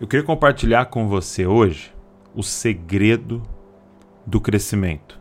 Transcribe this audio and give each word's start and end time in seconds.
Eu 0.00 0.06
queria 0.06 0.24
compartilhar 0.24 0.86
com 0.86 1.06
você 1.06 1.44
hoje 1.44 1.92
o 2.34 2.42
segredo 2.42 3.42
do 4.24 4.40
crescimento, 4.40 5.20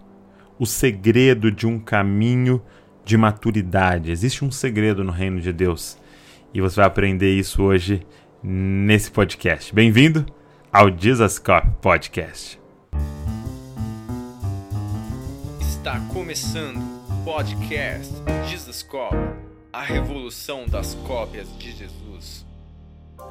o 0.58 0.66
segredo 0.66 1.52
de 1.52 1.68
um 1.68 1.78
caminho 1.78 2.62
de 3.04 3.18
maturidade. 3.18 4.10
Existe 4.10 4.46
um 4.46 4.50
segredo 4.50 5.04
no 5.04 5.12
reino 5.12 5.42
de 5.42 5.52
Deus 5.52 5.98
e 6.54 6.62
você 6.62 6.78
vai 6.78 6.86
aprender 6.86 7.38
isso 7.38 7.62
hoje 7.62 8.08
nesse 8.42 9.12
podcast. 9.12 9.76
Bem-vindo 9.76 10.26
ao 10.72 10.90
Jesus 10.98 11.38
Cop 11.40 11.68
Podcast. 11.82 12.58
Está 15.60 16.00
começando 16.14 16.78
o 16.78 17.26
podcast 17.26 18.14
Jesus 18.48 18.82
Cop, 18.84 19.14
a 19.74 19.82
revolução 19.82 20.66
das 20.68 20.96
cópias 21.06 21.50
de 21.58 21.74
Jesus. 21.74 22.49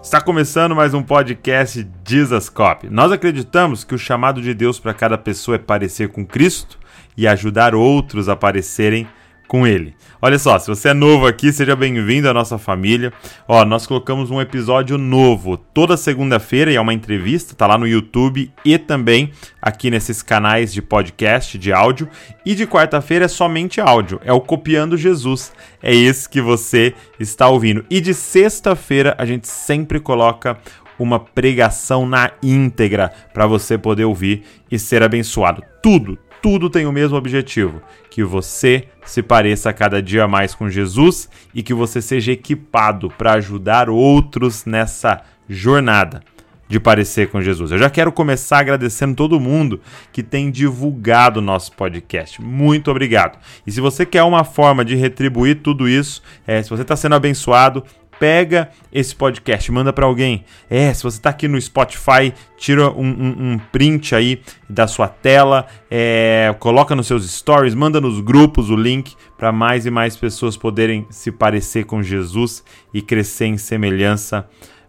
Está 0.03 0.21
começando 0.21 0.77
mais 0.77 0.95
um 0.95 1.03
podcast 1.03 1.87
Jesus 2.07 2.49
Cop. 2.49 2.89
Nós 2.89 3.11
acreditamos 3.11 3.85
que 3.85 3.95
o 3.95 3.99
chamado 3.99 4.41
de 4.41 4.55
Deus 4.55 4.79
para 4.79 4.95
cada 4.95 5.19
pessoa 5.19 5.57
é 5.57 5.59
parecer 5.59 6.09
com 6.11 6.25
Cristo 6.25 6.79
e 7.17 7.27
ajudar 7.27 7.75
outros 7.75 8.29
a 8.29 8.37
parecerem 8.37 9.09
com 9.49 9.67
ele. 9.67 9.97
Olha 10.21 10.39
só, 10.39 10.59
se 10.59 10.69
você 10.69 10.91
é 10.91 10.95
novo 10.95 11.27
aqui, 11.27 11.51
seja 11.51 11.75
bem-vindo 11.75 12.29
à 12.29 12.35
nossa 12.35 12.59
família. 12.59 13.13
Ó, 13.49 13.65
nós 13.65 13.87
colocamos 13.87 14.31
um 14.31 14.41
episódio 14.41 14.99
novo 14.99 15.57
toda 15.57 15.97
segunda-feira 15.97 16.71
e 16.71 16.77
é 16.77 16.81
uma 16.81 16.93
entrevista, 16.93 17.55
tá 17.55 17.67
lá 17.67 17.79
no 17.79 17.89
YouTube 17.89 18.53
e 18.65 18.79
também 18.79 19.33
aqui 19.61 19.91
nesses 19.91 20.23
canais 20.23 20.73
de 20.73 20.83
podcast, 20.83 21.57
de 21.57 21.73
áudio. 21.73 22.09
E 22.45 22.55
de 22.55 22.67
quarta-feira 22.67 23.25
é 23.25 23.29
somente 23.29 23.81
áudio, 23.81 24.21
é 24.23 24.33
o 24.33 24.41
Copiando 24.41 24.97
Jesus. 24.97 25.53
É 25.83 25.95
esse 25.95 26.29
que 26.29 26.43
você 26.43 26.95
está 27.19 27.49
ouvindo. 27.49 27.85
E 27.89 28.01
de 28.01 28.13
sexta-feira 28.13 29.15
a 29.19 29.25
gente 29.25 29.49
sempre 29.49 29.99
coloca 29.99 30.59
uma 30.99 31.21
pregação 31.21 32.05
na 32.07 32.33
íntegra 32.43 33.13
para 33.33 33.47
você 33.47 33.79
poder 33.79 34.05
ouvir 34.05 34.43
e 34.71 34.79
ser 34.79 35.03
abençoado. 35.03 35.63
Tudo, 35.83 36.19
tudo 36.43 36.71
tem 36.71 36.87
o 36.87 36.93
mesmo 36.93 37.17
objetivo: 37.17 37.83
que 38.11 38.23
você 38.23 38.89
se 39.05 39.23
pareça 39.23 39.73
cada 39.73 40.03
dia 40.03 40.27
mais 40.29 40.55
com 40.55 40.69
Jesus 40.69 41.29
e 41.55 41.63
que 41.63 41.75
você 41.75 42.01
seja 42.01 42.33
equipado 42.33 43.11
para 43.11 43.35
ajudar 43.35 43.89
outros 43.89 44.65
nessa 44.65 45.23
jornada 45.49 46.23
de 46.69 46.79
parecer 46.79 47.31
com 47.31 47.41
Jesus. 47.41 47.73
Eu 47.73 47.79
já 47.79 47.89
quero 47.89 48.13
começar 48.13 48.59
agradecendo 48.59 49.15
todo 49.15 49.41
mundo 49.41 49.81
que 50.13 50.23
tem 50.23 50.51
divulgado 50.51 51.41
o 51.41 51.43
nosso 51.43 51.73
podcast. 51.73 52.43
Muito 52.43 52.91
obrigado. 52.91 53.39
E 53.67 53.73
se 53.73 53.81
você 53.81 54.05
quer 54.05 54.23
uma 54.23 54.45
forma 54.45 54.85
de 54.85 54.95
retribuir 54.95 55.63
tudo 55.63 55.89
isso, 55.89 56.23
é, 56.47 56.63
se 56.63 56.69
você 56.69 56.83
está 56.83 56.95
sendo 56.95 57.15
abençoado, 57.15 57.83
pega 58.19 58.71
esse 58.93 59.15
podcast, 59.15 59.71
manda 59.71 59.93
para 59.93 60.07
alguém. 60.07 60.45
É, 60.69 60.93
se 60.93 61.03
você 61.03 61.19
está 61.19 61.31
aqui 61.31 61.47
no 61.47 61.61
Spotify, 61.61 62.33
tira 62.57 62.91
um, 62.91 63.07
um, 63.07 63.53
um, 63.53 63.59
print 63.73 64.15
aí 64.15 64.41
da 64.69 64.87
sua 64.87 65.09
tela, 65.09 65.67
é, 65.91 66.55
coloca 66.59 66.95
nos 66.95 67.07
seus 67.07 67.29
stories, 67.31 67.75
manda 67.75 68.01
nos 68.01 68.21
grupos 68.21 68.71
o 68.71 68.77
link 68.77 69.15
para 69.37 69.53
mais 69.53 69.87
e 69.87 69.91
mais 69.91 70.17
pessoas 70.17 70.57
poderem 70.57 71.07
se 71.11 71.31
parecer 71.31 71.85
com 71.85 72.03
Jesus 72.03 72.65
e 72.93 73.01
crescer 73.01 73.47
em 73.47 73.59
semelhança 73.59 74.49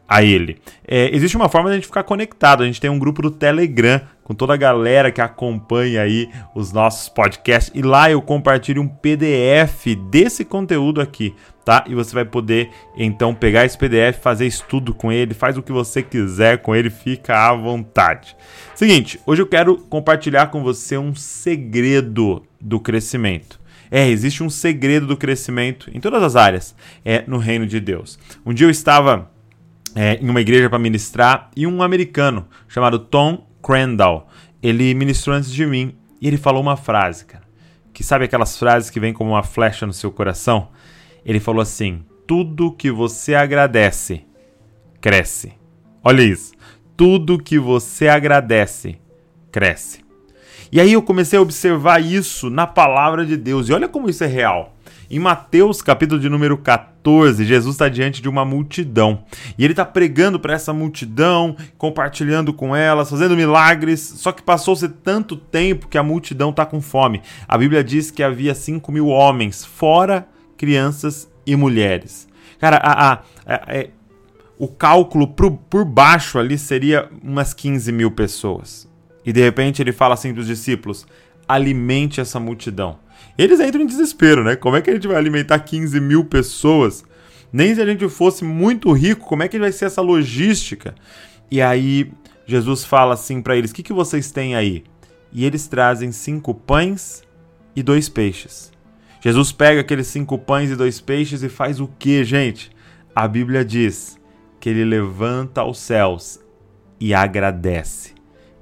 a 0.09 0.23
ele. 0.23 0.57
É, 0.87 1.15
existe 1.15 1.37
uma 1.37 1.47
forma 1.47 1.69
de 1.69 1.73
a 1.73 1.75
gente 1.75 1.85
ficar 1.85 2.01
conectado. 2.01 2.63
A 2.63 2.65
gente 2.65 2.81
tem 2.81 2.89
um 2.89 2.97
grupo 2.97 3.21
do 3.21 3.29
Telegram 3.29 4.01
com 4.23 4.33
toda 4.33 4.55
a 4.55 4.57
galera 4.57 5.11
que 5.11 5.21
acompanha 5.21 6.01
aí 6.01 6.29
os 6.55 6.71
nossos 6.71 7.07
podcasts 7.07 7.71
e 7.75 7.81
lá 7.83 8.09
eu 8.09 8.21
compartilho 8.21 8.81
um 8.81 8.87
PDF 8.87 9.95
desse 10.09 10.43
conteúdo 10.43 10.99
aqui, 10.99 11.35
tá? 11.69 11.83
E 11.87 11.93
você 11.93 12.15
vai 12.15 12.25
poder 12.25 12.71
então 12.97 13.31
pegar 13.35 13.63
esse 13.63 13.77
PDF, 13.77 14.17
fazer 14.19 14.47
estudo 14.47 14.91
com 14.91 15.11
ele, 15.11 15.35
faz 15.35 15.55
o 15.55 15.61
que 15.61 15.71
você 15.71 16.01
quiser 16.01 16.63
com 16.63 16.75
ele, 16.75 16.89
fica 16.89 17.47
à 17.47 17.53
vontade. 17.53 18.35
Seguinte, 18.73 19.19
hoje 19.23 19.43
eu 19.43 19.45
quero 19.45 19.77
compartilhar 19.77 20.47
com 20.47 20.63
você 20.63 20.97
um 20.97 21.13
segredo 21.13 22.41
do 22.59 22.79
crescimento. 22.79 23.59
É, 23.91 24.09
existe 24.09 24.41
um 24.41 24.49
segredo 24.49 25.05
do 25.05 25.15
crescimento 25.15 25.91
em 25.93 25.99
todas 25.99 26.23
as 26.23 26.35
áreas, 26.35 26.75
é 27.05 27.23
no 27.27 27.37
reino 27.37 27.67
de 27.67 27.79
Deus. 27.79 28.17
Um 28.43 28.51
dia 28.51 28.65
eu 28.65 28.71
estava 28.71 29.29
é, 29.95 30.15
em 30.15 30.27
uma 30.27 30.41
igreja 30.41 30.71
para 30.71 30.79
ministrar 30.79 31.51
e 31.55 31.67
um 31.67 31.83
americano 31.83 32.47
chamado 32.67 32.97
Tom 32.97 33.47
Crandall, 33.61 34.27
ele 34.63 34.95
ministrou 34.95 35.35
antes 35.35 35.51
de 35.51 35.67
mim 35.67 35.93
e 36.19 36.27
ele 36.27 36.37
falou 36.37 36.63
uma 36.63 36.75
frase, 36.75 37.25
cara, 37.25 37.43
que 37.93 38.03
sabe 38.03 38.25
aquelas 38.25 38.57
frases 38.57 38.89
que 38.89 38.99
vêm 38.99 39.13
como 39.13 39.31
uma 39.31 39.43
flecha 39.43 39.85
no 39.85 39.93
seu 39.93 40.11
coração? 40.11 40.69
Ele 41.25 41.39
falou 41.39 41.61
assim: 41.61 42.03
tudo 42.29 42.71
que 42.71 42.91
você 42.91 43.33
agradece 43.33 44.23
cresce. 45.01 45.53
Olha 46.03 46.21
isso. 46.21 46.53
Tudo 46.95 47.39
que 47.39 47.57
você 47.57 48.07
agradece 48.07 48.97
cresce. 49.51 50.01
E 50.71 50.79
aí 50.79 50.93
eu 50.93 51.01
comecei 51.01 51.39
a 51.39 51.41
observar 51.41 51.99
isso 51.99 52.49
na 52.49 52.67
palavra 52.67 53.25
de 53.25 53.35
Deus. 53.35 53.67
E 53.67 53.73
olha 53.73 53.87
como 53.87 54.09
isso 54.09 54.23
é 54.23 54.27
real. 54.27 54.75
Em 55.09 55.17
Mateus, 55.17 55.81
capítulo 55.81 56.21
de 56.21 56.29
número 56.29 56.55
14, 56.55 57.43
Jesus 57.43 57.73
está 57.73 57.89
diante 57.89 58.21
de 58.21 58.29
uma 58.29 58.45
multidão. 58.45 59.23
E 59.57 59.63
ele 59.63 59.73
está 59.73 59.83
pregando 59.83 60.39
para 60.39 60.53
essa 60.53 60.71
multidão, 60.71 61.57
compartilhando 61.79 62.53
com 62.53 62.75
elas, 62.75 63.09
fazendo 63.09 63.35
milagres. 63.35 64.01
Só 64.01 64.31
que 64.31 64.43
passou-se 64.43 64.87
tanto 64.87 65.35
tempo 65.35 65.87
que 65.87 65.97
a 65.97 66.03
multidão 66.03 66.51
está 66.51 66.63
com 66.63 66.79
fome. 66.79 67.23
A 67.47 67.57
Bíblia 67.57 67.83
diz 67.83 68.11
que 68.11 68.21
havia 68.21 68.53
5 68.53 68.91
mil 68.91 69.07
homens, 69.07 69.65
fora 69.65 70.27
crianças 70.59 71.31
e 71.45 71.55
mulheres. 71.55 72.27
Cara, 72.59 72.75
a, 72.75 73.13
a, 73.13 73.13
a, 73.13 73.73
é, 73.73 73.89
o 74.57 74.67
cálculo 74.67 75.25
por, 75.25 75.49
por 75.51 75.85
baixo 75.85 76.37
ali 76.37 76.57
seria 76.57 77.09
umas 77.23 77.53
15 77.53 77.89
mil 77.93 78.11
pessoas. 78.11 78.87
E 79.25 79.31
de 79.31 79.41
repente 79.41 79.81
ele 79.81 79.93
fala 79.93 80.15
assim 80.15 80.33
para 80.33 80.41
os 80.41 80.47
discípulos: 80.47 81.07
alimente 81.47 82.19
essa 82.19 82.41
multidão. 82.41 82.99
Eles 83.37 83.61
entram 83.61 83.81
em 83.81 83.85
desespero, 83.85 84.43
né? 84.43 84.57
Como 84.57 84.75
é 84.75 84.81
que 84.81 84.89
a 84.89 84.93
gente 84.93 85.07
vai 85.07 85.15
alimentar 85.15 85.59
15 85.59 85.97
mil 86.01 86.25
pessoas? 86.25 87.05
Nem 87.53 87.73
se 87.73 87.81
a 87.81 87.85
gente 87.85 88.07
fosse 88.09 88.43
muito 88.43 88.91
rico, 88.91 89.25
como 89.25 89.41
é 89.41 89.47
que 89.47 89.57
vai 89.57 89.71
ser 89.71 89.85
essa 89.85 90.01
logística? 90.01 90.93
E 91.49 91.61
aí 91.61 92.11
Jesus 92.45 92.83
fala 92.83 93.13
assim 93.13 93.41
para 93.41 93.55
eles: 93.55 93.71
O 93.71 93.73
que, 93.73 93.81
que 93.81 93.93
vocês 93.93 94.29
têm 94.29 94.57
aí? 94.57 94.83
E 95.31 95.45
eles 95.45 95.67
trazem 95.67 96.11
cinco 96.11 96.53
pães 96.53 97.23
e 97.75 97.81
dois 97.81 98.09
peixes. 98.09 98.71
Jesus 99.21 99.51
pega 99.51 99.81
aqueles 99.81 100.07
cinco 100.07 100.37
pães 100.37 100.69
e 100.69 100.75
dois 100.75 101.01
peixes 101.01 101.43
e 101.43 101.49
faz 101.49 101.79
o 101.79 101.87
que, 101.87 102.23
gente? 102.23 102.71
A 103.13 103.27
Bíblia 103.27 103.65
diz 103.65 104.19
que 104.59 104.69
ele 104.69 104.85
levanta 104.85 105.61
aos 105.61 105.79
céus 105.79 106.39
e 106.99 107.13
agradece. 107.13 108.13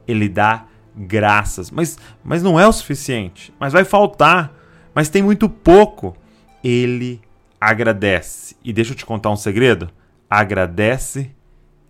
Ele 0.07 0.28
dá 0.28 0.66
graças. 0.95 1.69
Mas, 1.69 1.97
mas 2.23 2.41
não 2.41 2.59
é 2.59 2.68
o 2.68 2.73
suficiente. 2.73 3.53
Mas 3.59 3.73
vai 3.73 3.84
faltar. 3.84 4.53
Mas 4.94 5.09
tem 5.09 5.22
muito 5.22 5.47
pouco. 5.47 6.16
Ele 6.63 7.22
agradece. 7.59 8.56
E 8.63 8.74
deixa 8.74 8.94
eu 8.94 8.95
te 8.95 9.06
contar 9.06 9.29
um 9.29 9.35
segredo: 9.35 9.89
agradece 10.29 11.31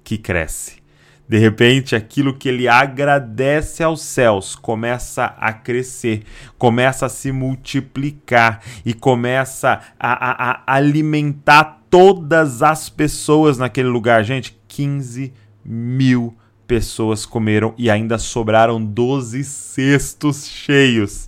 que 0.03 0.17
cresce. 0.17 0.77
De 1.27 1.37
repente, 1.37 1.93
aquilo 1.93 2.33
que 2.33 2.47
ele 2.47 2.69
agradece 2.69 3.83
aos 3.83 4.01
céus 4.01 4.55
começa 4.55 5.25
a 5.37 5.51
crescer, 5.51 6.23
começa 6.57 7.05
a 7.05 7.09
se 7.09 7.33
multiplicar 7.33 8.61
e 8.85 8.93
começa 8.93 9.81
a, 9.99 10.31
a, 10.31 10.51
a 10.65 10.75
alimentar 10.75 11.81
todas 11.89 12.63
as 12.63 12.87
pessoas 12.87 13.57
naquele 13.57 13.89
lugar. 13.89 14.23
Gente, 14.23 14.57
15 14.69 15.33
mil 15.65 16.33
pessoas 16.65 17.25
comeram 17.25 17.73
e 17.77 17.89
ainda 17.89 18.17
sobraram 18.17 18.81
12 18.83 19.43
cestos 19.43 20.45
cheios 20.45 21.27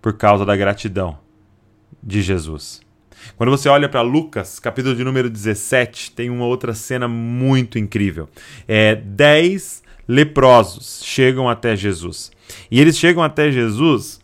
por 0.00 0.12
causa 0.16 0.44
da 0.44 0.54
gratidão 0.54 1.18
de 2.00 2.22
Jesus. 2.22 2.85
Quando 3.36 3.50
você 3.50 3.68
olha 3.68 3.88
para 3.88 4.02
Lucas, 4.02 4.58
capítulo 4.58 4.94
de 4.94 5.02
número 5.02 5.30
17, 5.30 6.12
tem 6.12 6.30
uma 6.30 6.44
outra 6.44 6.74
cena 6.74 7.08
muito 7.08 7.78
incrível. 7.78 8.28
É, 8.68 8.94
dez 8.94 9.82
leprosos 10.06 11.00
chegam 11.04 11.48
até 11.48 11.74
Jesus. 11.74 12.30
E 12.70 12.80
eles 12.80 12.96
chegam 12.98 13.22
até 13.22 13.50
Jesus 13.50 14.20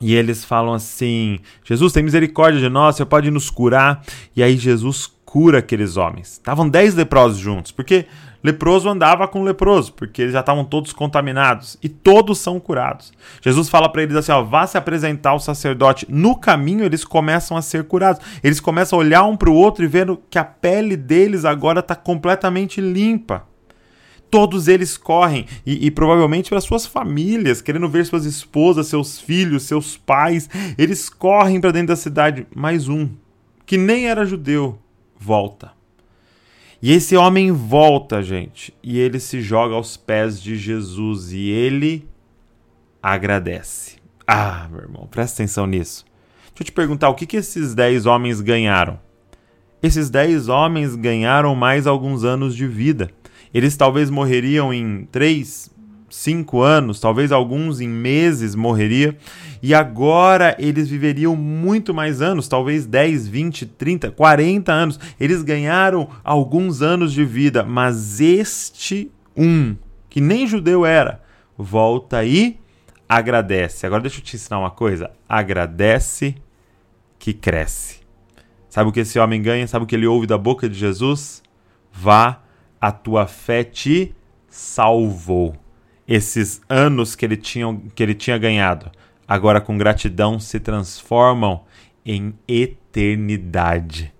e 0.00 0.14
eles 0.14 0.44
falam 0.44 0.74
assim: 0.74 1.38
Jesus, 1.64 1.92
tem 1.92 2.02
misericórdia 2.02 2.60
de 2.60 2.68
nós, 2.68 2.96
você 2.96 3.04
pode 3.04 3.30
nos 3.30 3.48
curar. 3.48 4.04
E 4.34 4.42
aí 4.42 4.56
Jesus 4.56 5.10
cura 5.24 5.58
aqueles 5.58 5.96
homens. 5.96 6.32
Estavam 6.32 6.68
dez 6.68 6.94
leprosos 6.94 7.38
juntos, 7.38 7.72
porque 7.72 8.06
leproso 8.42 8.88
andava 8.88 9.28
com 9.28 9.42
leproso, 9.42 9.92
porque 9.92 10.22
eles 10.22 10.32
já 10.32 10.40
estavam 10.40 10.64
todos 10.64 10.92
contaminados 10.92 11.78
e 11.82 11.88
todos 11.88 12.38
são 12.38 12.58
curados. 12.58 13.12
Jesus 13.40 13.68
fala 13.68 13.88
para 13.88 14.02
eles 14.02 14.16
assim: 14.16 14.32
ó, 14.32 14.42
vá 14.42 14.66
se 14.66 14.76
apresentar 14.76 15.30
ao 15.30 15.40
sacerdote. 15.40 16.06
No 16.08 16.36
caminho 16.36 16.84
eles 16.84 17.04
começam 17.04 17.56
a 17.56 17.62
ser 17.62 17.84
curados. 17.84 18.22
Eles 18.42 18.60
começam 18.60 18.98
a 18.98 19.02
olhar 19.02 19.24
um 19.24 19.36
para 19.36 19.50
o 19.50 19.54
outro 19.54 19.84
e 19.84 19.88
vendo 19.88 20.20
que 20.28 20.38
a 20.38 20.44
pele 20.44 20.96
deles 20.96 21.44
agora 21.44 21.80
está 21.80 21.94
completamente 21.94 22.80
limpa. 22.80 23.44
Todos 24.30 24.66
eles 24.66 24.96
correm 24.96 25.46
e, 25.64 25.86
e 25.86 25.90
provavelmente 25.90 26.48
para 26.48 26.60
suas 26.60 26.86
famílias, 26.86 27.60
querendo 27.60 27.86
ver 27.86 28.06
suas 28.06 28.24
esposas, 28.24 28.86
seus 28.86 29.20
filhos, 29.20 29.64
seus 29.64 29.96
pais. 29.98 30.48
Eles 30.78 31.10
correm 31.10 31.60
para 31.60 31.70
dentro 31.70 31.88
da 31.88 31.96
cidade. 31.96 32.46
Mais 32.54 32.88
um, 32.88 33.10
que 33.66 33.76
nem 33.76 34.08
era 34.08 34.24
judeu, 34.24 34.78
volta 35.18 35.81
E 36.82 36.92
esse 36.92 37.16
homem 37.16 37.52
volta, 37.52 38.20
gente, 38.20 38.74
e 38.82 38.98
ele 38.98 39.20
se 39.20 39.40
joga 39.40 39.76
aos 39.76 39.96
pés 39.96 40.42
de 40.42 40.56
Jesus 40.56 41.32
e 41.32 41.48
ele 41.48 42.08
agradece. 43.00 43.98
Ah, 44.26 44.66
meu 44.68 44.80
irmão, 44.80 45.06
presta 45.08 45.40
atenção 45.40 45.64
nisso. 45.64 46.04
Deixa 46.46 46.62
eu 46.62 46.64
te 46.64 46.72
perguntar, 46.72 47.08
o 47.08 47.14
que, 47.14 47.24
que 47.24 47.36
esses 47.36 47.72
dez 47.72 48.04
homens 48.04 48.40
ganharam? 48.40 48.98
Esses 49.80 50.10
dez 50.10 50.48
homens 50.48 50.96
ganharam 50.96 51.54
mais 51.54 51.86
alguns 51.86 52.24
anos 52.24 52.56
de 52.56 52.66
vida. 52.66 53.10
Eles 53.54 53.76
talvez 53.76 54.10
morreriam 54.10 54.74
em 54.74 55.04
três, 55.04 55.70
cinco 56.12 56.60
anos, 56.60 57.00
talvez 57.00 57.32
alguns 57.32 57.80
em 57.80 57.88
meses 57.88 58.54
morreria, 58.54 59.16
e 59.62 59.72
agora 59.72 60.54
eles 60.58 60.88
viveriam 60.88 61.34
muito 61.34 61.94
mais 61.94 62.20
anos, 62.20 62.46
talvez 62.46 62.84
10, 62.84 63.26
20, 63.28 63.66
30, 63.66 64.10
40 64.10 64.72
anos. 64.72 65.00
Eles 65.18 65.42
ganharam 65.42 66.08
alguns 66.22 66.82
anos 66.82 67.12
de 67.12 67.24
vida, 67.24 67.64
mas 67.64 68.20
este 68.20 69.10
um, 69.36 69.74
que 70.10 70.20
nem 70.20 70.46
judeu 70.46 70.84
era, 70.84 71.22
volta 71.56 72.22
e 72.24 72.58
agradece. 73.08 73.86
Agora 73.86 74.02
deixa 74.02 74.18
eu 74.18 74.22
te 74.22 74.36
ensinar 74.36 74.58
uma 74.58 74.70
coisa: 74.70 75.10
agradece 75.28 76.34
que 77.18 77.32
cresce. 77.32 78.00
Sabe 78.68 78.90
o 78.90 78.92
que 78.92 79.00
esse 79.00 79.18
homem 79.18 79.40
ganha? 79.40 79.66
Sabe 79.66 79.84
o 79.84 79.88
que 79.88 79.94
ele 79.94 80.06
ouve 80.06 80.26
da 80.26 80.36
boca 80.36 80.68
de 80.68 80.78
Jesus? 80.78 81.42
Vá, 81.90 82.42
a 82.80 82.90
tua 82.90 83.26
fé 83.26 83.64
te 83.64 84.14
salvou 84.48 85.61
esses 86.14 86.60
anos 86.68 87.14
que 87.14 87.24
ele 87.24 87.38
tinha, 87.38 87.80
que 87.94 88.02
ele 88.02 88.14
tinha 88.14 88.36
ganhado, 88.36 88.92
agora 89.26 89.62
com 89.62 89.78
gratidão 89.78 90.38
se 90.38 90.60
transformam 90.60 91.64
em 92.04 92.34
eternidade. 92.46 94.12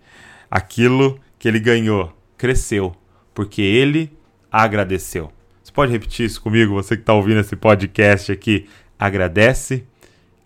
Aquilo 0.50 1.20
que 1.38 1.46
ele 1.46 1.60
ganhou 1.60 2.10
cresceu, 2.38 2.96
porque 3.34 3.60
ele 3.60 4.10
agradeceu. 4.50 5.30
Você 5.62 5.70
pode 5.70 5.92
repetir 5.92 6.24
isso 6.24 6.40
comigo, 6.40 6.72
você 6.72 6.96
que 6.96 7.02
está 7.02 7.12
ouvindo 7.12 7.40
esse 7.40 7.56
podcast 7.56 8.32
aqui? 8.32 8.66
Agradece 8.98 9.86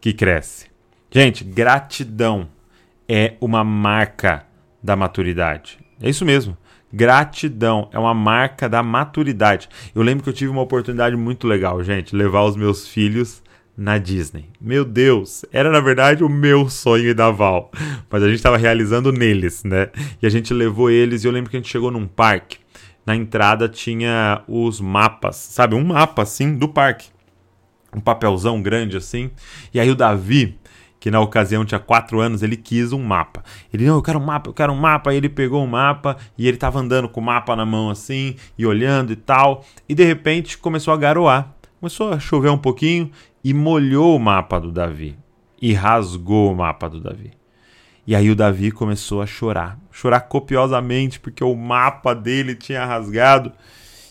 que 0.01 0.13
cresce. 0.13 0.67
Gente, 1.13 1.45
gratidão 1.45 2.49
é 3.09 3.35
uma 3.41 3.63
marca 3.63 4.45
da 4.83 4.97
maturidade. 4.97 5.79
É 6.03 6.11
isso 6.11 6.25
mesmo. 6.25 6.59
Gratidão 6.97 7.91
é 7.93 7.99
uma 7.99 8.15
marca 8.15 8.71
da 8.71 8.83
maturidade. 8.83 9.69
Eu 9.95 10.01
lembro 10.01 10.25
que 10.25 10.31
eu 10.31 10.33
tive 10.33 10.51
uma 10.51 10.63
oportunidade 10.63 11.15
muito 11.15 11.47
legal, 11.47 11.85
gente, 11.85 12.17
levar 12.17 12.45
os 12.45 12.57
meus 12.57 12.89
filhos 12.89 13.43
na 13.77 13.99
Disney. 13.99 14.47
Meu 14.59 14.83
Deus, 14.83 15.45
era 15.53 15.71
na 15.71 15.79
verdade 15.79 16.25
o 16.25 16.29
meu 16.31 16.71
sonho 16.71 17.15
da 17.15 17.31
Val, 17.31 17.71
mas 18.09 18.23
a 18.23 18.27
gente 18.29 18.39
estava 18.39 18.57
realizando 18.57 19.13
neles, 19.13 19.63
né? 19.63 19.91
E 20.23 20.27
a 20.27 20.31
gente 20.31 20.55
levou 20.55 20.91
eles 20.91 21.23
e 21.23 21.27
eu 21.27 21.33
lembro 21.33 21.51
que 21.51 21.59
a 21.59 21.61
gente 21.61 21.71
chegou 21.71 21.91
num 21.91 22.07
parque. 22.07 22.57
Na 23.05 23.15
entrada 23.15 23.69
tinha 23.69 24.43
os 24.49 24.81
mapas, 24.81 25.37
sabe? 25.37 25.75
Um 25.75 25.85
mapa 25.85 26.23
assim 26.23 26.57
do 26.57 26.67
parque. 26.67 27.11
Um 27.95 28.01
papelzão 28.01 28.63
grande 28.63 28.97
assim. 28.97 29.31
E 29.73 29.79
aí 29.79 29.91
o 29.91 29.95
Davi, 29.95 30.59
que 31.07 31.11
na 31.13 31.21
ocasião 31.21 31.65
tinha 31.65 31.79
quatro 31.79 32.19
anos, 32.19 32.43
ele 32.43 32.57
quis 32.57 32.93
um 32.93 33.01
mapa. 33.01 33.45
Ele, 33.73 33.87
não, 33.87 33.95
eu 33.95 34.03
quero 34.03 34.19
um 34.19 34.25
mapa, 34.25 34.51
eu 34.51 34.53
quero 34.53 34.73
um 34.73 34.77
mapa. 34.77 35.11
Aí 35.11 35.17
ele 35.17 35.29
pegou 35.29 35.63
um 35.63 35.67
mapa 35.69 36.17
e 36.37 36.49
ele 36.49 36.57
tava 36.57 36.81
andando 36.81 37.09
com 37.09 37.21
o 37.21 37.23
mapa 37.23 37.55
na 37.55 37.65
mão 37.65 37.91
assim, 37.91 38.35
e 38.59 38.67
olhando 38.67 39.13
e 39.13 39.15
tal. 39.15 39.65
E 39.89 39.95
de 39.95 40.03
repente 40.03 40.59
começou 40.59 40.93
a 40.93 40.97
garoar. 40.97 41.55
Começou 41.79 42.13
a 42.13 42.19
chover 42.19 42.51
um 42.51 42.59
pouquinho 42.59 43.13
e 43.45 43.55
molhou 43.55 44.17
o 44.17 44.19
mapa 44.19 44.59
do 44.59 44.73
Davi. 44.73 45.17
E 45.63 45.73
rasgou 45.73 46.51
o 46.51 46.57
mapa 46.57 46.91
do 46.91 47.01
Davi. 47.01 47.31
E 48.05 48.13
aí 48.13 48.29
o 48.29 48.35
Davi 48.35 48.73
começou 48.73 49.23
a 49.23 49.27
chorar. 49.27 49.79
Chorar 49.93 50.23
copiosamente, 50.23 51.21
porque 51.21 51.45
o 51.45 51.55
mapa 51.55 52.17
dele 52.17 52.57
tinha 52.57 52.85
rasgado. 52.85 53.53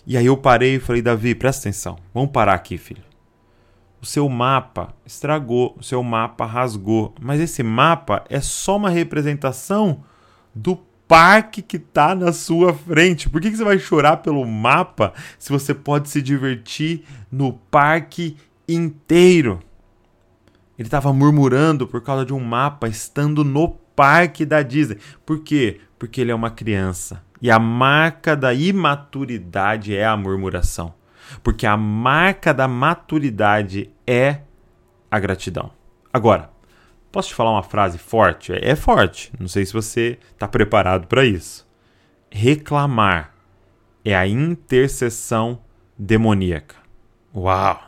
E 0.07 0.15
aí 0.15 0.27
eu 0.27 0.37
parei 0.37 0.75
e 0.75 0.79
falei, 0.79 1.01
Davi, 1.01 1.35
presta 1.35 1.67
atenção. 1.67 1.97
Vamos 2.13 2.31
parar 2.31 2.53
aqui, 2.53 2.77
filho 2.77 3.14
o 4.05 4.07
seu 4.07 4.29
mapa 4.29 4.93
estragou, 5.03 5.75
o 5.79 5.83
seu 5.83 6.03
mapa 6.03 6.45
rasgou. 6.45 7.15
Mas 7.19 7.41
esse 7.41 7.63
mapa 7.63 8.23
é 8.29 8.39
só 8.39 8.77
uma 8.77 8.91
representação 8.91 10.03
do 10.53 10.77
parque 11.07 11.63
que 11.63 11.77
está 11.77 12.13
na 12.13 12.31
sua 12.31 12.71
frente. 12.71 13.27
Por 13.27 13.41
que, 13.41 13.49
que 13.49 13.57
você 13.57 13.63
vai 13.63 13.79
chorar 13.79 14.17
pelo 14.17 14.45
mapa 14.45 15.11
se 15.39 15.51
você 15.51 15.73
pode 15.73 16.09
se 16.09 16.21
divertir 16.21 17.03
no 17.31 17.53
parque 17.53 18.37
inteiro? 18.69 19.59
Ele 20.77 20.87
estava 20.87 21.11
murmurando 21.11 21.87
por 21.87 21.99
causa 22.01 22.23
de 22.23 22.33
um 22.33 22.39
mapa 22.39 22.87
estando 22.87 23.43
no 23.43 23.69
parque 23.95 24.45
da 24.45 24.61
Disney. 24.61 24.99
Por 25.25 25.39
quê? 25.39 25.81
Porque 25.97 26.21
ele 26.21 26.29
é 26.29 26.35
uma 26.35 26.51
criança. 26.51 27.23
E 27.41 27.49
a 27.49 27.57
marca 27.57 28.35
da 28.35 28.53
imaturidade 28.53 29.95
é 29.95 30.05
a 30.05 30.15
murmuração. 30.15 30.93
Porque 31.43 31.65
a 31.65 31.77
marca 31.77 32.53
da 32.53 32.67
maturidade 32.67 33.91
é 34.05 34.41
a 35.09 35.19
gratidão. 35.19 35.71
Agora, 36.11 36.49
posso 37.11 37.29
te 37.29 37.35
falar 37.35 37.51
uma 37.51 37.63
frase 37.63 37.97
forte? 37.97 38.53
É 38.53 38.75
forte, 38.75 39.31
não 39.39 39.47
sei 39.47 39.65
se 39.65 39.73
você 39.73 40.19
está 40.33 40.47
preparado 40.47 41.07
para 41.07 41.25
isso. 41.25 41.67
Reclamar 42.29 43.33
é 44.03 44.15
a 44.15 44.27
intercessão 44.27 45.59
demoníaca. 45.97 46.75
Uau! 47.33 47.81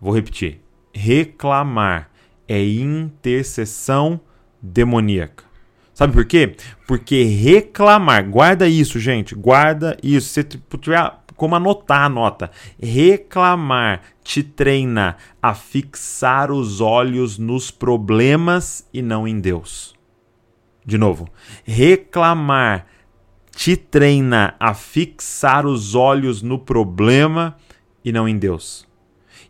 Vou 0.00 0.14
repetir. 0.14 0.60
Reclamar 0.92 2.10
é 2.48 2.62
intercessão 2.62 4.20
demoníaca. 4.60 5.44
Sabe 5.94 6.12
por 6.12 6.26
quê? 6.26 6.54
Porque 6.86 7.22
reclamar, 7.24 8.28
guarda 8.28 8.68
isso, 8.68 8.98
gente, 8.98 9.34
guarda 9.34 9.96
isso. 10.02 10.28
Se 10.28 10.44
tiver 10.44 11.10
como 11.36 11.54
anotar 11.54 12.02
a 12.02 12.08
nota. 12.08 12.50
Reclamar 12.80 14.02
te 14.22 14.42
treina 14.42 15.16
a 15.40 15.54
fixar 15.54 16.50
os 16.50 16.80
olhos 16.80 17.38
nos 17.38 17.70
problemas 17.70 18.88
e 18.92 19.02
não 19.02 19.28
em 19.28 19.38
Deus. 19.38 19.94
De 20.84 20.96
novo, 20.96 21.28
reclamar 21.64 22.86
te 23.54 23.76
treina 23.76 24.54
a 24.60 24.74
fixar 24.74 25.66
os 25.66 25.94
olhos 25.94 26.42
no 26.42 26.58
problema 26.58 27.56
e 28.04 28.12
não 28.12 28.28
em 28.28 28.36
Deus. 28.36 28.86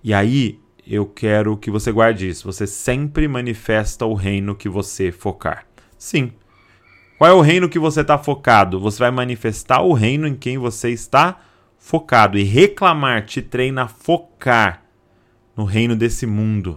E 0.03 0.15
aí 0.15 0.61
eu 0.87 1.05
quero 1.05 1.57
que 1.57 1.71
você 1.71 1.91
guarde 1.91 2.29
isso. 2.29 2.51
Você 2.51 2.67
sempre 2.67 3.27
manifesta 3.27 4.07
o 4.07 4.15
reino 4.15 4.55
que 4.55 4.69
você 4.69 5.11
focar. 5.11 5.67
Sim. 5.99 6.33
Qual 7.19 7.31
é 7.31 7.35
o 7.35 7.41
reino 7.41 7.69
que 7.69 7.79
você 7.79 8.03
está 8.03 8.17
focado? 8.17 8.79
Você 8.79 8.99
vai 8.99 9.11
manifestar 9.11 9.83
o 9.83 9.93
reino 9.93 10.29
em 10.29 10.35
quem 10.35 10.59
você 10.59 10.91
está 10.91 11.33
focado. 11.33 11.56
E 12.35 12.43
reclamar 12.43 13.25
te 13.25 13.41
treina 13.41 13.85
a 13.85 13.89
focar 13.89 14.83
no 15.57 15.65
reino 15.65 15.95
desse 15.95 16.27
mundo. 16.27 16.77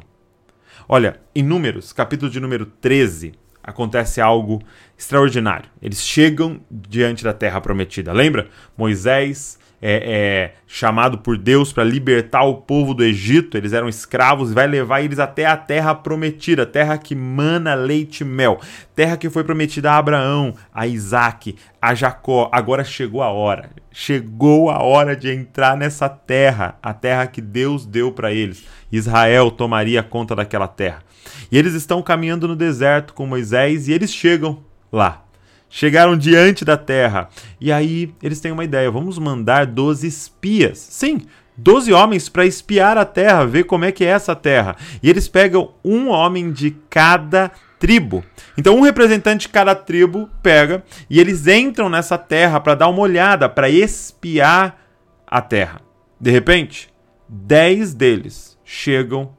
Olha, 0.88 1.20
em 1.34 1.42
Números, 1.42 1.92
capítulo 1.92 2.30
de 2.30 2.39
número 2.39 2.68
13, 2.68 3.34
acontece 3.63 4.22
algo 4.22 4.62
extraordinário. 4.96 5.68
Eles 5.82 6.06
chegam 6.06 6.62
diante 6.70 7.24
da 7.24 7.34
terra 7.34 7.60
prometida. 7.60 8.13
Lembra? 8.13 8.50
Moisés 8.78 9.58
é, 9.81 10.51
é 10.53 10.53
chamado 10.67 11.17
por 11.17 11.38
Deus 11.38 11.74
para 11.74 11.83
libertar 11.83 12.43
o 12.43 12.55
povo 12.55 12.93
do 12.93 13.03
Egito, 13.03 13.57
eles 13.57 13.74
eram 13.74 13.89
escravos, 13.89 14.53
vai 14.53 14.67
levar 14.67 15.01
eles 15.01 15.19
até 15.19 15.45
a 15.45 15.57
terra 15.57 15.95
prometida, 15.95 16.65
terra 16.65 16.98
que 16.98 17.15
mana 17.15 17.74
leite 17.74 18.21
e 18.21 18.25
mel, 18.25 18.59
terra 18.95 19.17
que 19.17 19.29
foi 19.29 19.43
prometida 19.43 19.91
a 19.91 19.98
Abraão, 19.98 20.53
a 20.74 20.88
Isaac, 20.88 21.55
a 21.81 21.95
Jacó. 21.95 22.50
Agora 22.51 22.83
chegou 22.83 23.21
a 23.21 23.29
hora, 23.29 23.69
chegou 23.91 24.69
a 24.69 24.83
hora 24.83 25.15
de 25.15 25.31
entrar 25.31 25.77
nessa 25.77 26.09
terra, 26.09 26.77
a 26.83 26.93
terra 26.93 27.27
que 27.27 27.41
Deus 27.41 27.86
deu 27.86 28.12
para 28.12 28.31
eles. 28.31 28.65
Israel 28.91 29.51
tomaria 29.51 30.03
conta 30.03 30.36
daquela 30.36 30.67
terra. 30.67 31.03
E 31.51 31.57
eles 31.57 31.74
estão 31.74 32.01
caminhando 32.01 32.48
no 32.48 32.55
deserto 32.55 33.13
com 33.13 33.25
Moisés 33.25 33.88
e 33.88 33.93
eles 33.93 34.13
chegam 34.13 34.63
lá 34.91 35.28
chegaram 35.70 36.18
diante 36.18 36.66
da 36.66 36.76
terra. 36.76 37.30
E 37.62 37.72
aí 37.72 38.14
eles 38.22 38.42
têm 38.42 38.52
uma 38.52 38.64
ideia: 38.64 38.90
vamos 38.90 39.18
mandar 39.20 39.68
12 39.68 40.08
espias. 40.08 40.80
Sim, 40.80 41.22
12 41.56 41.94
homens 41.94 42.28
para 42.28 42.46
espiar 42.46 42.98
a 42.98 43.06
terra, 43.06 43.46
ver 43.46 43.66
como 43.66 43.86
é 43.86 43.92
que 43.92 44.04
é 44.04 44.10
essa 44.10 44.36
terra. 44.36 44.76
E 45.04 45.10
eles 45.10 45.28
pegam 45.28 45.74
um 45.84 46.10
homem 46.10 46.52
de 46.52 46.72
cada 46.90 47.52
tribo. 47.78 48.24
Então, 48.58 48.76
um 48.76 48.82
representante 48.82 49.48
de 49.48 49.54
cada 49.54 49.76
tribo 49.76 50.30
pega 50.42 50.84
e 51.10 51.20
eles 51.20 51.48
entram 51.48 51.90
nessa 51.90 52.18
terra 52.18 52.60
para 52.60 52.76
dar 52.76 52.88
uma 52.90 53.00
olhada, 53.00 53.48
para 53.48 53.70
espiar 53.70 54.78
a 55.26 55.42
terra. 55.42 55.82
De 56.20 56.32
repente, 56.32 56.90
10 57.28 57.94
deles 57.94 58.58
chegam 58.66 59.32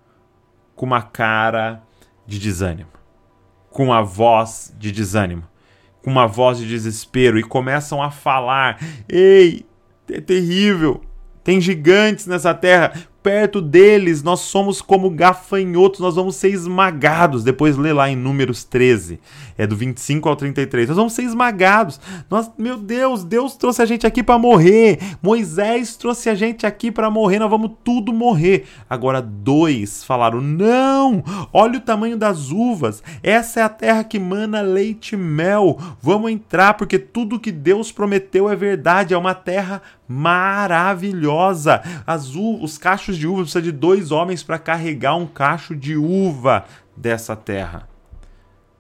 com 0.74 0.86
uma 0.86 1.02
cara 1.02 1.82
de 2.26 2.38
desânimo, 2.38 2.88
com 3.68 3.92
a 3.92 4.00
voz 4.00 4.74
de 4.78 4.90
desânimo 4.90 5.49
com 6.10 6.12
uma 6.12 6.26
voz 6.26 6.58
de 6.58 6.66
desespero 6.66 7.38
e 7.38 7.42
começam 7.42 8.02
a 8.02 8.10
falar: 8.10 8.78
Ei, 9.08 9.64
é 10.10 10.20
terrível, 10.20 11.00
tem 11.44 11.60
gigantes 11.60 12.26
nessa 12.26 12.52
terra. 12.52 12.92
Perto 13.22 13.60
deles, 13.60 14.22
nós 14.22 14.40
somos 14.40 14.80
como 14.80 15.10
gafanhotos, 15.10 16.00
nós 16.00 16.16
vamos 16.16 16.36
ser 16.36 16.48
esmagados. 16.48 17.44
Depois 17.44 17.76
lê 17.76 17.92
lá 17.92 18.10
em 18.10 18.16
Números 18.16 18.64
13, 18.64 19.20
é 19.56 19.66
do 19.66 19.76
25 19.76 20.28
ao 20.28 20.36
33. 20.36 20.88
Nós 20.88 20.96
vamos 20.96 21.12
ser 21.12 21.22
esmagados. 21.22 22.00
Nós, 22.30 22.50
meu 22.58 22.76
Deus, 22.76 23.22
Deus 23.22 23.56
trouxe 23.56 23.82
a 23.82 23.86
gente 23.86 24.06
aqui 24.06 24.22
para 24.22 24.38
morrer. 24.38 24.98
Moisés 25.22 25.96
trouxe 25.96 26.28
a 26.28 26.34
gente 26.34 26.66
aqui 26.66 26.90
para 26.90 27.10
morrer, 27.10 27.38
nós 27.38 27.50
vamos 27.50 27.72
tudo 27.84 28.12
morrer. 28.12 28.66
Agora 28.88 29.22
dois 29.22 30.02
falaram: 30.02 30.40
"Não! 30.40 31.22
Olha 31.52 31.78
o 31.78 31.82
tamanho 31.82 32.16
das 32.16 32.50
uvas. 32.50 33.02
Essa 33.22 33.60
é 33.60 33.62
a 33.62 33.68
terra 33.68 34.04
que 34.04 34.18
mana 34.18 34.60
leite 34.60 35.14
e 35.14 35.18
mel. 35.18 35.78
Vamos 36.00 36.30
entrar 36.30 36.74
porque 36.74 36.98
tudo 36.98 37.38
que 37.38 37.52
Deus 37.52 37.92
prometeu 37.92 38.48
é 38.48 38.56
verdade, 38.56 39.14
é 39.14 39.18
uma 39.18 39.34
terra 39.34 39.82
maravilhosa. 40.08 41.80
As 42.04 42.34
os 42.34 42.78
cachos 43.10 43.18
de 43.18 43.26
uva 43.26 43.42
precisa 43.42 43.62
de 43.62 43.72
dois 43.72 44.10
homens 44.12 44.42
para 44.42 44.58
carregar 44.58 45.16
um 45.16 45.26
cacho 45.26 45.74
de 45.74 45.96
uva 45.96 46.64
dessa 46.96 47.34
terra. 47.34 47.88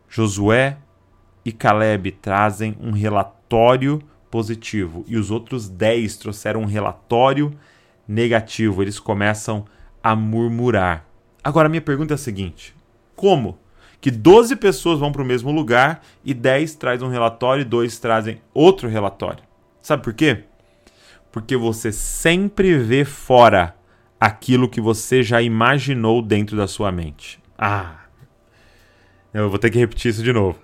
Josué 0.08 0.76
e 1.44 1.52
Caleb 1.52 2.12
trazem 2.12 2.76
um 2.80 2.92
relatório 2.92 4.00
positivo 4.30 5.04
e 5.08 5.16
os 5.16 5.30
outros 5.30 5.68
dez 5.68 6.16
trouxeram 6.16 6.62
um 6.62 6.66
relatório 6.66 7.52
negativo. 8.06 8.82
Eles 8.82 8.98
começam 8.98 9.64
a 10.02 10.14
murmurar. 10.14 11.04
Agora, 11.42 11.68
minha 11.68 11.82
pergunta 11.82 12.14
é 12.14 12.16
a 12.16 12.18
seguinte: 12.18 12.74
como 13.16 13.58
que 14.00 14.10
12 14.10 14.56
pessoas 14.56 14.98
vão 14.98 15.12
para 15.12 15.22
o 15.22 15.26
mesmo 15.26 15.50
lugar 15.50 16.02
e 16.24 16.32
10 16.32 16.74
trazem 16.76 17.06
um 17.06 17.10
relatório 17.10 17.62
e 17.62 17.64
2 17.64 17.98
trazem 17.98 18.40
outro 18.54 18.88
relatório? 18.88 19.42
Sabe 19.82 20.02
por 20.02 20.14
quê? 20.14 20.44
Porque 21.32 21.56
você 21.56 21.92
sempre 21.92 22.76
vê 22.78 23.04
fora 23.04 23.79
aquilo 24.20 24.68
que 24.68 24.80
você 24.80 25.22
já 25.22 25.40
imaginou 25.40 26.20
dentro 26.20 26.56
da 26.56 26.66
sua 26.66 26.92
mente. 26.92 27.40
Ah, 27.58 28.00
eu 29.32 29.48
vou 29.48 29.58
ter 29.58 29.70
que 29.70 29.78
repetir 29.78 30.10
isso 30.10 30.22
de 30.22 30.32
novo. 30.32 30.58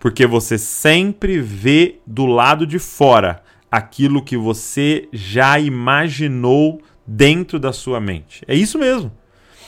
Porque 0.00 0.26
você 0.26 0.56
sempre 0.56 1.38
vê 1.38 2.00
do 2.06 2.24
lado 2.24 2.66
de 2.66 2.78
fora 2.78 3.42
aquilo 3.70 4.22
que 4.22 4.36
você 4.36 5.08
já 5.12 5.58
imaginou 5.58 6.80
dentro 7.06 7.58
da 7.58 7.72
sua 7.72 8.00
mente. 8.00 8.42
É 8.48 8.54
isso 8.54 8.78
mesmo. 8.78 9.12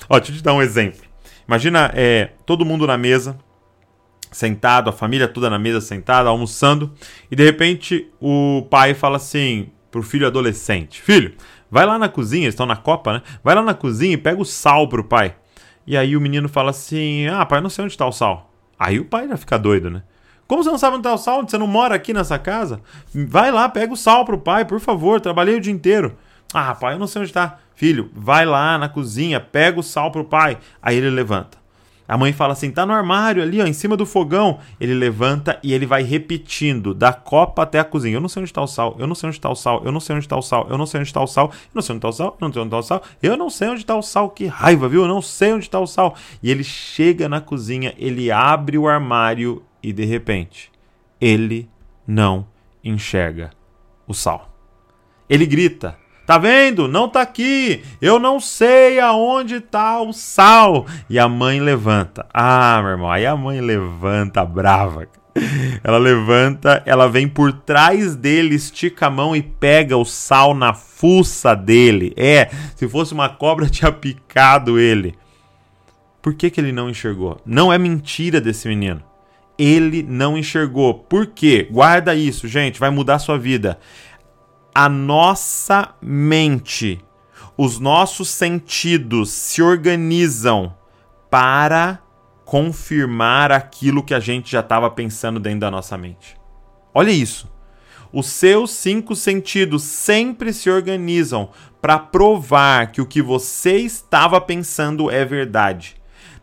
Ó, 0.09 0.19
deixa 0.19 0.33
eu 0.33 0.37
te 0.37 0.43
dar 0.43 0.55
um 0.55 0.63
exemplo. 0.63 1.03
Imagina 1.47 1.91
é, 1.95 2.31
todo 2.47 2.65
mundo 2.65 2.87
na 2.87 2.97
mesa, 2.97 3.39
sentado, 4.33 4.89
a 4.89 4.93
família 4.93 5.29
toda 5.29 5.51
na 5.51 5.59
mesa 5.59 5.81
sentada, 5.81 6.29
almoçando, 6.29 6.93
e 7.31 7.37
de 7.37 7.45
repente 7.45 8.11
o 8.21 8.67
pai 8.71 8.95
fala 8.95 9.17
assim: 9.17 9.71
pro 9.91 10.03
filho 10.03 10.27
adolescente: 10.27 11.01
Filho, 11.01 11.35
vai 11.71 11.87
lá 11.87 11.99
na 11.99 12.09
cozinha, 12.09 12.45
eles 12.45 12.55
estão 12.55 12.67
na 12.67 12.77
Copa, 12.77 13.15
né? 13.15 13.23
Vai 13.43 13.55
lá 13.55 13.63
na 13.63 13.75
cozinha 13.75 14.15
e 14.15 14.19
pega 14.19 14.41
o 14.41 14.45
sal 14.45 14.89
pro 14.89 15.05
pai. 15.05 15.35
E 15.87 15.97
aí 15.97 16.17
o 16.17 16.21
menino 16.21 16.49
fala 16.49 16.71
assim: 16.71 17.27
Ah, 17.27 17.45
pai, 17.45 17.61
não 17.61 17.71
sei 17.71 17.85
onde 17.85 17.95
está 17.95 18.07
o 18.07 18.13
sal. 18.13 18.51
Aí 18.79 18.99
o 18.99 19.05
pai 19.05 19.29
já 19.29 19.37
fica 19.37 19.59
doido, 19.59 19.91
né? 19.91 20.03
Como 20.47 20.63
você 20.63 20.71
não 20.71 20.79
sabe 20.79 20.97
onde 20.97 21.07
está 21.07 21.15
o 21.15 21.19
sal? 21.19 21.43
Você 21.43 21.57
não 21.57 21.67
mora 21.67 21.95
aqui 21.95 22.13
nessa 22.13 22.39
casa? 22.39 22.81
Vai 23.15 23.51
lá, 23.51 23.69
pega 23.69 23.93
o 23.93 23.97
sal 23.97 24.25
pro 24.25 24.39
pai, 24.39 24.65
por 24.65 24.79
favor. 24.79 25.21
Trabalhei 25.21 25.57
o 25.57 25.61
dia 25.61 25.73
inteiro. 25.73 26.17
Ah, 26.53 26.75
pai, 26.75 26.95
eu 26.95 26.99
não 26.99 27.07
sei 27.07 27.23
onde 27.23 27.31
está. 27.31 27.59
Filho, 27.75 28.11
vai 28.15 28.45
lá 28.45 28.79
na 28.79 28.89
cozinha, 28.89 29.41
pega 29.41 29.81
o 29.81 29.83
sal 29.83 30.11
pro 30.11 30.25
pai. 30.25 30.59
Aí 30.83 30.97
ele 30.97 31.11
levanta. 31.11 31.64
A 32.07 32.19
mãe 32.19 32.33
fala 32.33 32.53
assim: 32.53 32.71
tá 32.71 32.85
no 32.85 32.93
armário 32.93 33.43
ali, 33.43 33.61
ó, 33.61 33.67
em 33.67 33.73
cima 33.73 33.97
do 33.97 34.05
fogão. 34.05 34.59
Ele 34.79 34.95
levanta 34.95 35.59
e 35.63 35.73
ele 35.73 35.87
vai 35.87 36.03
repetindo, 36.03 36.95
da 36.95 37.13
copa 37.13 37.63
até 37.63 37.79
a 37.79 37.85
cozinha. 37.85 38.17
Eu 38.17 38.21
não 38.21 38.29
sei 38.29 38.41
onde 38.41 38.51
está 38.51 38.63
o 38.63 38.67
sal, 38.67 38.97
eu 38.99 39.07
não 39.07 39.15
sei 39.15 39.29
onde 39.29 39.37
está 39.37 39.51
o 39.51 39.57
sal, 39.57 39.83
eu 39.85 39.93
não 39.93 40.01
sei 40.01 40.15
onde 40.17 40.25
está 40.27 40.37
o 40.37 40.43
sal, 40.43 40.67
eu 40.69 40.79
não 40.79 40.87
sei 40.87 41.01
onde 41.01 41.09
está 41.09 41.21
o 41.23 41.27
sal, 41.27 41.51
eu 41.71 41.75
não 41.75 41.83
sei 41.83 41.95
onde 41.95 41.99
está 41.99 42.09
o 42.09 42.13
sal, 42.13 42.37
eu 42.41 42.49
não 42.49 42.53
sei 42.53 42.61
onde 42.61 42.73
está 42.73 42.79
o 42.79 42.83
sal, 42.83 43.05
eu 43.23 43.37
não 43.37 43.51
sei 43.51 43.69
onde 43.69 43.81
está 43.81 43.97
o 43.97 44.03
sal. 44.03 44.31
Que 44.31 44.47
raiva, 44.47 44.89
viu? 44.89 45.03
Eu 45.03 45.09
não 45.09 45.23
sei 45.23 45.53
onde 45.53 45.65
está 45.65 45.81
o 45.81 45.87
sal. 45.87 46.15
E 46.43 46.51
ele 46.51 46.63
chega 46.63 47.29
na 47.29 47.41
cozinha, 47.41 47.95
ele 47.97 48.31
abre 48.31 48.77
o 48.77 48.87
armário 48.87 49.63
e 49.83 49.93
de 49.93 50.05
repente, 50.05 50.71
ele 51.21 51.69
não 52.07 52.47
enxerga 52.83 53.51
o 54.07 54.13
sal. 54.13 54.51
Ele 55.29 55.47
grita: 55.47 55.97
Tá 56.27 56.39
vendo? 56.39 56.89
Não 56.89 57.09
tá 57.09 57.21
aqui. 57.21 57.83
Eu 58.01 58.19
não 58.19 58.41
sei 58.41 58.99
aonde 58.99 59.61
tá 59.61 60.01
o 60.01 60.13
sal. 60.13 60.87
E 61.09 61.19
a 61.19 61.29
mãe 61.29 61.61
levanta. 61.61 62.27
Ah, 62.33 62.81
meu 62.83 62.93
irmão. 62.93 63.11
Aí 63.11 63.27
a 63.27 63.37
mãe 63.37 63.61
levanta 63.61 64.45
brava. 64.45 65.07
Ela 65.83 65.99
levanta, 65.99 66.83
ela 66.87 67.09
vem 67.09 67.27
por 67.27 67.53
trás 67.53 68.15
dele, 68.15 68.55
estica 68.55 69.09
a 69.09 69.11
mão 69.11 69.35
e 69.35 69.43
pega 69.43 69.97
o 69.97 70.05
sal 70.05 70.55
na 70.55 70.73
fuça 70.73 71.55
dele. 71.55 72.15
É, 72.17 72.49
se 72.77 72.89
fosse 72.89 73.13
uma 73.13 73.29
cobra, 73.29 73.69
tinha 73.69 73.91
picado 73.91 74.79
ele. 74.79 75.15
Por 76.23 76.35
que, 76.35 76.49
que 76.49 76.61
ele 76.61 76.73
não 76.73 76.89
enxergou? 76.89 77.39
Não 77.45 77.73
é 77.73 77.77
mentira 77.77 78.41
desse 78.41 78.69
menino. 78.69 79.03
Ele 79.59 80.03
não 80.03 80.39
enxergou. 80.39 80.95
Por 80.95 81.27
quê? 81.27 81.69
Guarda 81.71 82.15
isso, 82.15 82.49
gente, 82.49 82.81
vai 82.81 82.91
mudar 82.91 83.17
a 83.17 83.19
sua 83.19 83.37
vida 83.37 83.79
a 84.75 84.89
nossa 84.89 85.95
mente, 86.03 87.01
os 87.57 87.79
nossos 87.79 88.29
sentidos 88.29 89.31
se 89.31 89.63
organizam 89.63 90.75
para 91.31 92.01
confirmar 92.45 93.53
aquilo 93.53 94.03
que 94.03 94.13
a 94.13 94.21
gente 94.21 94.51
já 94.51 94.61
estava 94.61 94.91
pensando 94.91 95.39
dentro 95.39 95.61
da 95.61 95.71
nossa 95.71 95.97
mente. 95.97 96.37
Olha 96.93 97.11
isso. 97.11 97.53
Os 98.13 98.27
seus 98.27 98.71
cinco 98.71 99.17
sentidos 99.17 99.83
sempre 99.83 100.53
se 100.53 100.71
organizam 100.71 101.51
para 101.81 101.99
provar 101.99 102.93
que 102.93 103.01
o 103.01 103.07
que 103.07 103.21
você 103.21 103.79
estava 103.79 104.41
pensando 104.41 105.11
é 105.11 105.25
verdade. 105.25 105.97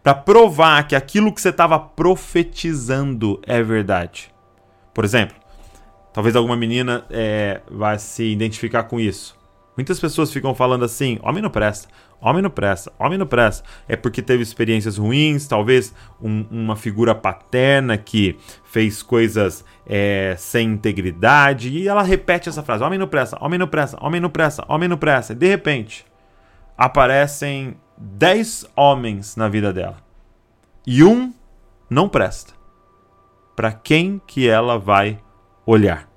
Para 0.03 0.13
provar 0.13 0.87
que 0.87 0.95
aquilo 0.95 1.33
que 1.33 1.41
você 1.41 1.49
estava 1.49 1.79
profetizando 1.79 3.39
é 3.45 3.61
verdade. 3.61 4.33
Por 4.93 5.05
exemplo, 5.05 5.40
Talvez 6.13 6.35
alguma 6.35 6.57
menina 6.57 7.05
é, 7.09 7.61
vá 7.69 7.97
se 7.97 8.23
identificar 8.23 8.83
com 8.83 8.99
isso. 8.99 9.39
Muitas 9.75 9.99
pessoas 9.99 10.31
ficam 10.31 10.53
falando 10.53 10.83
assim: 10.83 11.17
homem 11.23 11.41
não 11.41 11.49
presta, 11.49 11.87
homem 12.19 12.41
não 12.41 12.49
presta, 12.49 12.91
homem 12.99 13.17
não 13.17 13.25
presta. 13.25 13.67
É 13.87 13.95
porque 13.95 14.21
teve 14.21 14.43
experiências 14.43 14.97
ruins, 14.97 15.47
talvez 15.47 15.93
um, 16.21 16.45
uma 16.51 16.75
figura 16.75 17.15
paterna 17.15 17.97
que 17.97 18.37
fez 18.65 19.01
coisas 19.01 19.63
é, 19.87 20.35
sem 20.37 20.69
integridade. 20.69 21.69
E 21.69 21.87
ela 21.87 22.03
repete 22.03 22.49
essa 22.49 22.61
frase: 22.61 22.83
homem 22.83 22.99
não 22.99 23.07
presta, 23.07 23.37
homem 23.43 23.57
não 23.57 23.67
presta, 23.67 23.97
homem 24.01 24.19
não 24.19 24.29
presta, 24.29 24.65
homem 24.67 24.89
não 24.89 24.97
presta. 24.97 25.31
E 25.31 25.35
de 25.35 25.47
repente, 25.47 26.05
aparecem 26.77 27.77
10 27.97 28.67
homens 28.75 29.35
na 29.37 29.47
vida 29.47 29.71
dela. 29.71 29.97
E 30.85 31.03
um 31.03 31.33
não 31.89 32.09
presta. 32.09 32.53
Para 33.55 33.71
quem 33.71 34.21
que 34.25 34.47
ela 34.47 34.77
vai 34.77 35.19
olhar. 35.65 36.09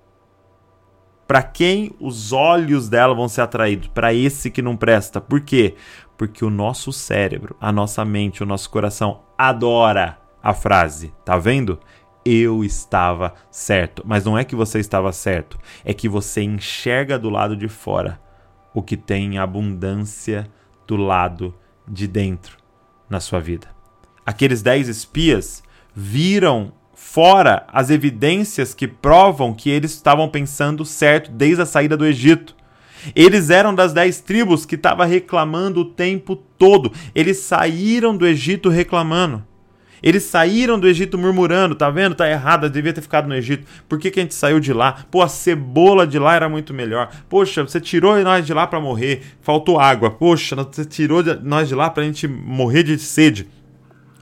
Para 1.27 1.43
quem 1.43 1.95
os 1.99 2.33
olhos 2.33 2.89
dela 2.89 3.15
vão 3.15 3.29
ser 3.29 3.41
atraídos? 3.41 3.89
Para 3.89 4.13
esse 4.13 4.51
que 4.51 4.61
não 4.61 4.77
presta. 4.77 5.21
Por 5.21 5.41
quê? 5.41 5.75
Porque 6.19 6.45
o 6.45 6.51
nosso 6.51 6.93
cérebro, 6.93 7.57
a 7.61 7.73
nossa 7.73 8.05
mente, 8.05 8.43
o 8.43 8.47
nosso 8.47 8.69
coração 8.69 9.23
adora 9.37 10.19
a 10.43 10.53
frase. 10.53 11.13
Tá 11.25 11.39
vendo? 11.39 11.81
Eu 12.25 12.63
estava 12.63 13.35
certo. 13.51 14.03
Mas 14.05 14.25
não 14.25 14.37
é 14.37 14.45
que 14.45 14.55
você 14.55 14.79
estava 14.79 15.13
certo, 15.13 15.59
é 15.85 15.95
que 15.95 16.09
você 16.09 16.43
enxerga 16.43 17.19
do 17.19 17.31
lado 17.31 17.57
de 17.57 17.69
fora 17.69 18.21
o 18.75 18.83
que 18.83 18.97
tem 18.97 19.39
abundância 19.39 20.47
do 20.87 20.97
lado 20.97 21.55
de 21.87 22.07
dentro 22.07 22.59
na 23.09 23.21
sua 23.21 23.41
vida. 23.41 23.69
Aqueles 24.27 24.63
dez 24.63 24.89
espias 24.89 25.63
viram 25.95 26.73
fora 26.95 27.65
as 27.69 27.91
evidências 27.91 28.75
que 28.75 28.87
provam 28.87 29.55
que 29.55 29.71
eles 29.71 29.93
estavam 29.93 30.29
pensando 30.29 30.85
certo 30.85 31.31
desde 31.31 31.63
a 31.63 31.67
saída 31.67 31.97
do 31.97 32.07
Egito. 32.07 32.55
Eles 33.15 33.51
eram 33.51 33.75
das 33.75 33.93
dez 33.93 34.21
tribos 34.21 34.65
que 34.65 34.77
estavam 34.77 35.07
reclamando 35.07 35.81
o 35.81 35.85
tempo 35.85 36.37
todo. 36.37 36.93
Eles 37.15 37.39
saíram 37.39 38.17
do 38.17 38.27
Egito 38.27 38.69
reclamando. 38.69 39.45
Eles 40.03 40.25
saíram 40.25 40.79
do 40.79 40.87
Egito 40.87 41.17
murmurando, 41.17 41.75
tá 41.75 41.89
vendo? 41.89 42.15
Tá 42.15 42.29
errado, 42.29 42.69
devia 42.69 42.93
ter 42.93 43.01
ficado 43.01 43.27
no 43.27 43.35
Egito. 43.35 43.67
Por 43.89 43.99
que, 43.99 44.11
que 44.11 44.21
a 44.21 44.23
gente 44.23 44.35
saiu 44.35 44.61
de 44.61 44.71
lá? 44.71 45.07
Pô, 45.11 45.23
a 45.23 45.29
cebola 45.29 46.07
de 46.07 46.19
lá 46.19 46.35
era 46.35 46.47
muito 46.47 46.75
melhor. 46.75 47.11
Poxa, 47.27 47.63
você 47.63 47.81
tirou 47.81 48.15
nós 48.23 48.45
de 48.45 48.53
lá 48.53 48.67
para 48.67 48.79
morrer. 48.79 49.23
Faltou 49.41 49.81
água. 49.81 50.11
Poxa, 50.11 50.57
você 50.57 50.85
tirou 50.85 51.23
nós 51.43 51.69
de 51.69 51.75
lá 51.75 51.89
pra 51.89 52.05
gente 52.05 52.29
morrer 52.29 52.83
de 52.83 52.99
sede. 52.99 53.49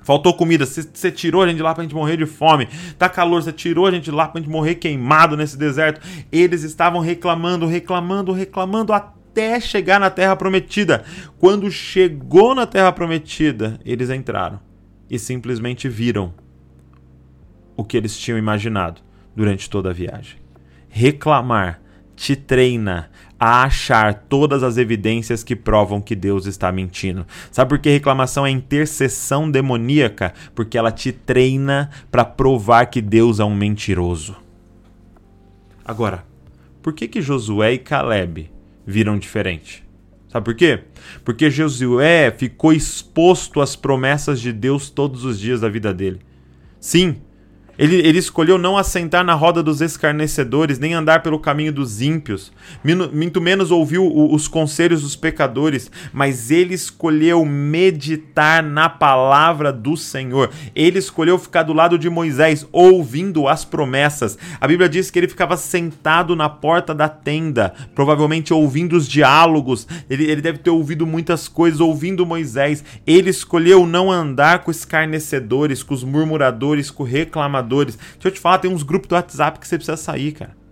Faltou 0.02 0.34
comida, 0.34 0.66
você 0.66 1.10
tirou 1.10 1.42
a 1.42 1.46
gente 1.46 1.56
de 1.56 1.62
lá 1.62 1.74
pra 1.74 1.82
gente 1.82 1.94
morrer 1.94 2.16
de 2.16 2.26
fome. 2.26 2.68
Tá 2.98 3.08
calor, 3.08 3.42
você 3.42 3.52
tirou 3.52 3.86
a 3.86 3.90
gente 3.90 4.04
de 4.04 4.10
lá 4.10 4.28
pra 4.28 4.40
gente 4.40 4.50
morrer 4.50 4.76
queimado 4.76 5.36
nesse 5.36 5.56
deserto. 5.56 6.00
Eles 6.30 6.62
estavam 6.62 7.00
reclamando, 7.00 7.66
reclamando, 7.66 8.32
reclamando 8.32 8.92
até 8.92 9.60
chegar 9.60 9.98
na 10.00 10.10
terra 10.10 10.36
prometida. 10.36 11.04
Quando 11.38 11.70
chegou 11.70 12.54
na 12.54 12.66
terra 12.66 12.92
prometida, 12.92 13.78
eles 13.84 14.10
entraram 14.10 14.60
e 15.08 15.18
simplesmente 15.18 15.88
viram 15.88 16.34
o 17.76 17.84
que 17.84 17.96
eles 17.96 18.18
tinham 18.18 18.38
imaginado 18.38 19.00
durante 19.34 19.68
toda 19.68 19.90
a 19.90 19.92
viagem. 19.92 20.38
Reclamar 20.88 21.80
te 22.14 22.36
treina 22.36 23.10
a 23.44 23.64
achar 23.64 24.14
todas 24.14 24.62
as 24.62 24.76
evidências 24.76 25.42
que 25.42 25.56
provam 25.56 26.00
que 26.00 26.14
Deus 26.14 26.46
está 26.46 26.70
mentindo. 26.70 27.26
Sabe 27.50 27.70
por 27.70 27.80
que 27.80 27.90
reclamação 27.90 28.46
é 28.46 28.50
intercessão 28.52 29.50
demoníaca? 29.50 30.32
Porque 30.54 30.78
ela 30.78 30.92
te 30.92 31.10
treina 31.10 31.90
para 32.08 32.24
provar 32.24 32.86
que 32.86 33.02
Deus 33.02 33.40
é 33.40 33.44
um 33.44 33.52
mentiroso. 33.52 34.36
Agora, 35.84 36.24
por 36.80 36.92
que 36.92 37.08
que 37.08 37.20
Josué 37.20 37.72
e 37.72 37.78
Caleb 37.78 38.48
viram 38.86 39.18
diferente? 39.18 39.84
Sabe 40.28 40.44
por 40.44 40.54
quê? 40.54 40.84
Porque 41.24 41.50
Josué 41.50 42.30
ficou 42.30 42.72
exposto 42.72 43.60
às 43.60 43.74
promessas 43.74 44.40
de 44.40 44.52
Deus 44.52 44.88
todos 44.88 45.24
os 45.24 45.40
dias 45.40 45.62
da 45.62 45.68
vida 45.68 45.92
dele. 45.92 46.20
Sim, 46.78 47.16
ele, 47.78 47.96
ele 47.96 48.18
escolheu 48.18 48.58
não 48.58 48.76
assentar 48.76 49.24
na 49.24 49.34
roda 49.34 49.62
dos 49.62 49.80
escarnecedores, 49.80 50.78
nem 50.78 50.92
andar 50.92 51.22
pelo 51.22 51.38
caminho 51.38 51.72
dos 51.72 52.02
ímpios. 52.02 52.52
Muito 53.12 53.40
menos 53.40 53.70
ouviu 53.70 54.06
os 54.30 54.46
conselhos 54.46 55.02
dos 55.02 55.16
pecadores, 55.16 55.90
mas 56.12 56.50
ele 56.50 56.74
escolheu 56.74 57.44
meditar 57.44 58.62
na 58.62 58.88
palavra 58.88 59.72
do 59.72 59.96
Senhor. 59.96 60.50
Ele 60.74 60.98
escolheu 60.98 61.38
ficar 61.38 61.62
do 61.62 61.72
lado 61.72 61.98
de 61.98 62.10
Moisés, 62.10 62.66
ouvindo 62.70 63.48
as 63.48 63.64
promessas. 63.64 64.36
A 64.60 64.68
Bíblia 64.68 64.88
diz 64.88 65.10
que 65.10 65.18
ele 65.18 65.28
ficava 65.28 65.56
sentado 65.56 66.36
na 66.36 66.48
porta 66.48 66.94
da 66.94 67.08
tenda, 67.08 67.72
provavelmente 67.94 68.52
ouvindo 68.52 68.96
os 68.96 69.08
diálogos. 69.08 69.88
Ele, 70.10 70.30
ele 70.30 70.42
deve 70.42 70.58
ter 70.58 70.70
ouvido 70.70 71.06
muitas 71.06 71.48
coisas, 71.48 71.80
ouvindo 71.80 72.26
Moisés. 72.26 72.84
Ele 73.06 73.30
escolheu 73.30 73.86
não 73.86 74.12
andar 74.12 74.58
com 74.60 74.70
escarnecedores, 74.70 75.82
com 75.82 75.94
os 75.94 76.04
murmuradores, 76.04 76.90
com 76.90 77.02
reclamadores 77.02 77.61
Deixa 77.62 77.98
eu 78.24 78.30
te 78.30 78.40
falar, 78.40 78.58
tem 78.58 78.70
uns 78.70 78.82
grupos 78.82 79.08
do 79.08 79.14
WhatsApp 79.14 79.58
que 79.58 79.66
você 79.66 79.76
precisa 79.76 79.96
sair, 79.96 80.32
cara. 80.32 80.62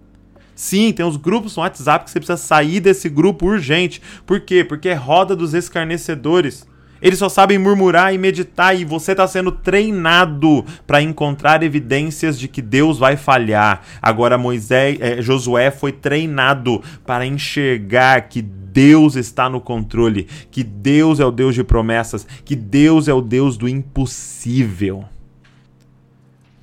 Sim, 0.55 0.93
tem 0.93 1.07
uns 1.07 1.17
grupos 1.17 1.57
no 1.57 1.63
WhatsApp 1.63 2.05
que 2.05 2.11
você 2.11 2.21
precisa 2.21 2.37
sair 2.37 2.81
desse 2.81 3.09
grupo 3.09 3.47
urgente. 3.47 4.03
Por 4.27 4.41
quê? 4.41 4.63
Porque 4.63 4.91
é 4.91 4.95
roda 4.95 5.35
dos 5.35 5.55
escarnecedores. 5.55 6.67
Eles 7.01 7.19
só 7.19 7.31
sabem 7.31 7.59
murmurar 7.59 8.13
e 8.13 8.19
meditar 8.19 8.79
e 8.79 8.85
você 8.85 9.13
está 9.13 9.27
sendo 9.27 9.53
treinado 9.53 10.63
para 10.87 11.01
encontrar 11.01 11.63
evidências 11.63 12.39
de 12.39 12.47
que 12.47 12.61
Deus 12.61 12.99
vai 12.99 13.17
falhar. 13.17 13.81
Agora 14.03 14.37
Moisés, 14.37 14.99
é, 15.01 15.23
Josué 15.23 15.71
foi 15.71 15.93
treinado 15.93 16.83
para 17.07 17.25
enxergar 17.25 18.29
que 18.29 18.43
Deus 18.43 19.17
está 19.17 19.49
no 19.49 19.61
controle, 19.63 20.29
que 20.51 20.63
Deus 20.63 21.21
é 21.21 21.25
o 21.25 21.31
Deus 21.31 21.55
de 21.55 21.65
promessas, 21.65 22.27
que 22.45 22.55
Deus 22.55 23.09
é 23.09 23.15
o 23.15 23.23
Deus 23.23 23.57
do 23.57 23.67
impossível. 23.67 25.07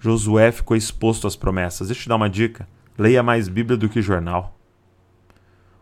Josué 0.07 0.51
ficou 0.51 0.77
exposto 0.77 1.27
às 1.27 1.35
promessas. 1.35 1.87
Deixa 1.87 2.01
eu 2.01 2.03
te 2.03 2.09
dar 2.09 2.15
uma 2.15 2.29
dica: 2.29 2.67
leia 2.97 3.21
mais 3.21 3.49
Bíblia 3.49 3.77
do 3.77 3.89
que 3.89 4.01
jornal. 4.01 4.57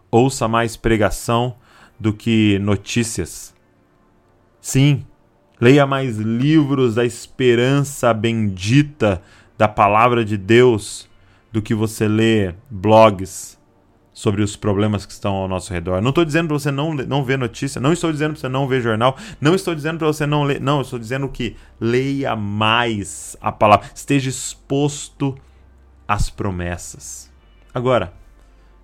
Ouça 0.10 0.48
mais 0.48 0.76
pregação 0.76 1.56
do 2.00 2.12
que 2.12 2.58
notícias. 2.60 3.54
Sim, 4.60 5.06
leia 5.62 5.86
mais 5.86 6.18
livros 6.18 6.96
da 6.96 7.06
esperança 7.06 8.14
bendita 8.14 9.22
da 9.58 9.68
palavra 9.68 10.26
de 10.26 10.38
Deus 10.38 11.08
do 11.52 11.62
que 11.62 11.76
você 11.76 12.08
lê 12.08 12.56
blogs 12.70 13.55
sobre 14.16 14.42
os 14.42 14.56
problemas 14.56 15.06
que 15.06 15.12
estão 15.12 15.36
ao 15.36 15.48
nosso 15.48 15.74
redor. 15.74 16.02
Não 16.02 16.10
estou 16.10 16.24
dizendo 16.24 16.48
para 16.48 16.58
você 16.58 16.72
não, 16.72 16.94
não 16.94 17.22
ver 17.22 17.38
notícia, 17.38 17.82
não 17.82 17.92
estou 17.92 18.14
dizendo 18.14 18.32
para 18.32 18.40
você 18.40 18.48
não 18.48 18.66
ver 18.66 18.82
jornal, 18.82 19.18
não 19.42 19.54
estou 19.54 19.76
dizendo 19.76 19.98
para 19.98 20.08
você 20.08 20.26
não 20.26 20.44
ler, 20.44 20.62
não, 20.62 20.80
estou 20.80 20.98
dizendo 20.98 21.28
que 21.28 21.58
leia 21.82 22.34
mais 22.34 23.36
a 23.42 23.52
palavra, 23.52 23.88
esteja 23.94 24.30
exposto 24.30 25.38
às 26.08 26.30
promessas. 26.30 27.30
Agora, 27.74 28.14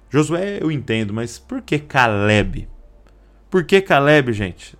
Josué 0.09 0.59
eu 0.61 0.69
entendo, 0.69 1.13
mas 1.13 1.39
por 1.39 1.61
que 1.61 1.79
Caleb? 1.79 2.67
Por 3.49 3.63
que 3.63 3.81
Caleb, 3.81 4.33
gente? 4.33 4.77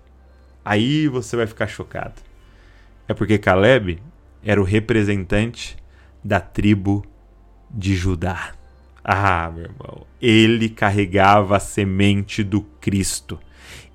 Aí 0.62 1.08
você 1.08 1.34
vai 1.34 1.46
ficar 1.46 1.66
chocado. 1.66 2.20
É 3.08 3.14
porque 3.14 3.38
Caleb 3.38 4.02
era 4.44 4.60
o 4.60 4.64
representante 4.64 5.78
da 6.22 6.40
tribo 6.40 7.02
de 7.70 7.96
Judá. 7.96 8.52
Ah, 9.04 9.50
meu 9.52 9.64
irmão, 9.64 10.06
ele 10.20 10.68
carregava 10.68 11.56
a 11.56 11.60
semente 11.60 12.42
do 12.44 12.60
Cristo. 12.80 13.38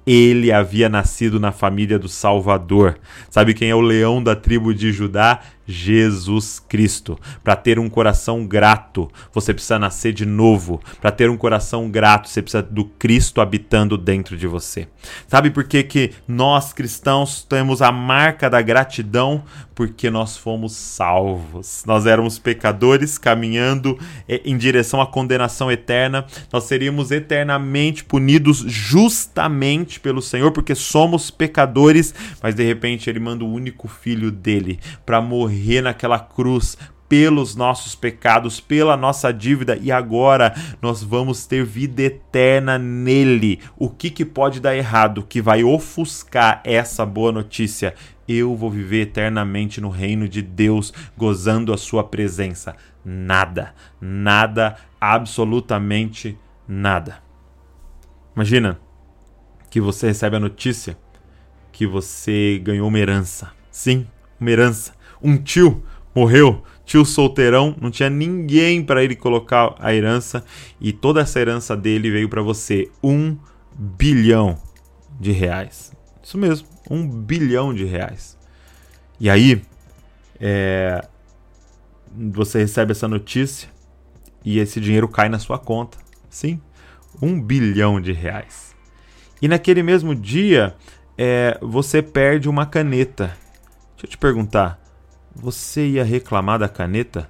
Ele 0.05 0.51
havia 0.51 0.87
nascido 0.87 1.39
na 1.39 1.51
família 1.51 1.99
do 1.99 2.07
Salvador. 2.07 2.97
Sabe 3.29 3.53
quem 3.53 3.69
é 3.69 3.75
o 3.75 3.81
leão 3.81 4.23
da 4.23 4.35
tribo 4.35 4.73
de 4.73 4.91
Judá? 4.91 5.41
Jesus 5.67 6.59
Cristo. 6.59 7.19
Para 7.43 7.55
ter 7.55 7.77
um 7.77 7.89
coração 7.89 8.47
grato, 8.47 9.11
você 9.33 9.53
precisa 9.53 9.77
nascer 9.77 10.13
de 10.13 10.25
novo. 10.25 10.81
Para 11.01 11.11
ter 11.11 11.29
um 11.29 11.35
coração 11.35 11.89
grato, 11.91 12.29
você 12.29 12.41
precisa 12.41 12.63
do 12.63 12.85
Cristo 12.85 13.41
habitando 13.41 13.97
dentro 13.97 14.37
de 14.37 14.47
você. 14.47 14.87
Sabe 15.27 15.51
por 15.51 15.65
que, 15.65 15.83
que 15.83 16.11
nós 16.27 16.71
cristãos 16.71 17.43
temos 17.43 17.81
a 17.81 17.91
marca 17.91 18.49
da 18.49 18.61
gratidão? 18.61 19.43
Porque 19.75 20.09
nós 20.09 20.37
fomos 20.37 20.73
salvos. 20.73 21.83
Nós 21.85 22.05
éramos 22.05 22.39
pecadores 22.39 23.17
caminhando 23.17 23.99
é, 24.27 24.41
em 24.45 24.57
direção 24.57 25.01
à 25.01 25.05
condenação 25.05 25.71
eterna. 25.71 26.25
Nós 26.51 26.63
seríamos 26.63 27.11
eternamente 27.11 28.03
punidos 28.03 28.63
justamente 28.65 29.99
pelo 29.99 30.21
Senhor, 30.21 30.51
porque 30.51 30.73
somos 30.73 31.29
pecadores, 31.29 32.15
mas 32.41 32.55
de 32.55 32.63
repente 32.63 33.09
ele 33.09 33.19
manda 33.19 33.43
o 33.43 33.51
único 33.51 33.87
filho 33.87 34.31
dele 34.31 34.79
para 35.05 35.21
morrer 35.21 35.56
morrer 35.57 35.81
naquela 35.81 36.19
cruz 36.19 36.77
pelos 37.09 37.55
nossos 37.55 37.95
pecados, 37.95 38.59
pela 38.59 38.97
nossa 38.97 39.31
dívida 39.31 39.77
e 39.77 39.91
agora 39.91 40.53
nós 40.81 41.01
vamos 41.01 41.45
ter 41.45 41.63
vida 41.63 42.03
eterna 42.03 42.77
nele. 42.77 43.61
O 43.77 43.89
que, 43.89 44.09
que 44.09 44.25
pode 44.25 44.59
dar 44.59 44.75
errado 44.75 45.25
que 45.27 45.41
vai 45.41 45.63
ofuscar 45.63 46.61
essa 46.63 47.05
boa 47.05 47.31
notícia? 47.31 47.95
Eu 48.27 48.55
vou 48.55 48.69
viver 48.69 49.03
eternamente 49.03 49.79
no 49.79 49.89
reino 49.89 50.27
de 50.27 50.41
Deus, 50.41 50.93
gozando 51.15 51.73
a 51.73 51.77
sua 51.77 52.03
presença. 52.03 52.75
Nada, 53.05 53.73
nada, 54.01 54.75
absolutamente 54.99 56.37
nada. 56.67 57.19
Imagina 58.35 58.77
que 59.69 59.79
você 59.79 60.07
recebe 60.07 60.35
a 60.35 60.41
notícia 60.41 60.97
que 61.71 61.87
você 61.87 62.59
ganhou 62.61 62.89
uma 62.89 62.99
herança. 62.99 63.51
Sim, 63.71 64.05
uma 64.41 64.51
herança 64.51 64.96
um 65.21 65.37
tio 65.37 65.83
morreu, 66.15 66.63
tio 66.85 67.05
solteirão, 67.05 67.75
não 67.79 67.91
tinha 67.91 68.09
ninguém 68.09 68.83
para 68.83 69.03
ele 69.03 69.15
colocar 69.15 69.75
a 69.79 69.93
herança 69.93 70.43
e 70.79 70.91
toda 70.91 71.21
essa 71.21 71.39
herança 71.39 71.75
dele 71.75 72.09
veio 72.09 72.29
para 72.29 72.41
você 72.41 72.89
um 73.03 73.37
bilhão 73.77 74.57
de 75.19 75.31
reais. 75.31 75.91
Isso 76.23 76.37
mesmo, 76.37 76.67
um 76.89 77.07
bilhão 77.07 77.73
de 77.73 77.85
reais. 77.85 78.37
E 79.19 79.29
aí, 79.29 79.61
é, 80.39 81.05
você 82.15 82.59
recebe 82.59 82.91
essa 82.91 83.07
notícia 83.07 83.69
e 84.43 84.59
esse 84.59 84.79
dinheiro 84.79 85.07
cai 85.07 85.29
na 85.29 85.39
sua 85.39 85.59
conta. 85.59 85.97
Sim, 86.29 86.59
um 87.21 87.41
bilhão 87.41 87.99
de 87.99 88.11
reais. 88.11 88.75
E 89.41 89.47
naquele 89.47 89.83
mesmo 89.83 90.15
dia, 90.15 90.75
é, 91.17 91.57
você 91.61 92.01
perde 92.01 92.49
uma 92.49 92.65
caneta. 92.65 93.37
Deixa 93.93 94.05
eu 94.05 94.09
te 94.09 94.17
perguntar, 94.17 94.79
você 95.39 95.87
ia 95.87 96.03
reclamar 96.03 96.57
da 96.57 96.67
caneta? 96.67 97.29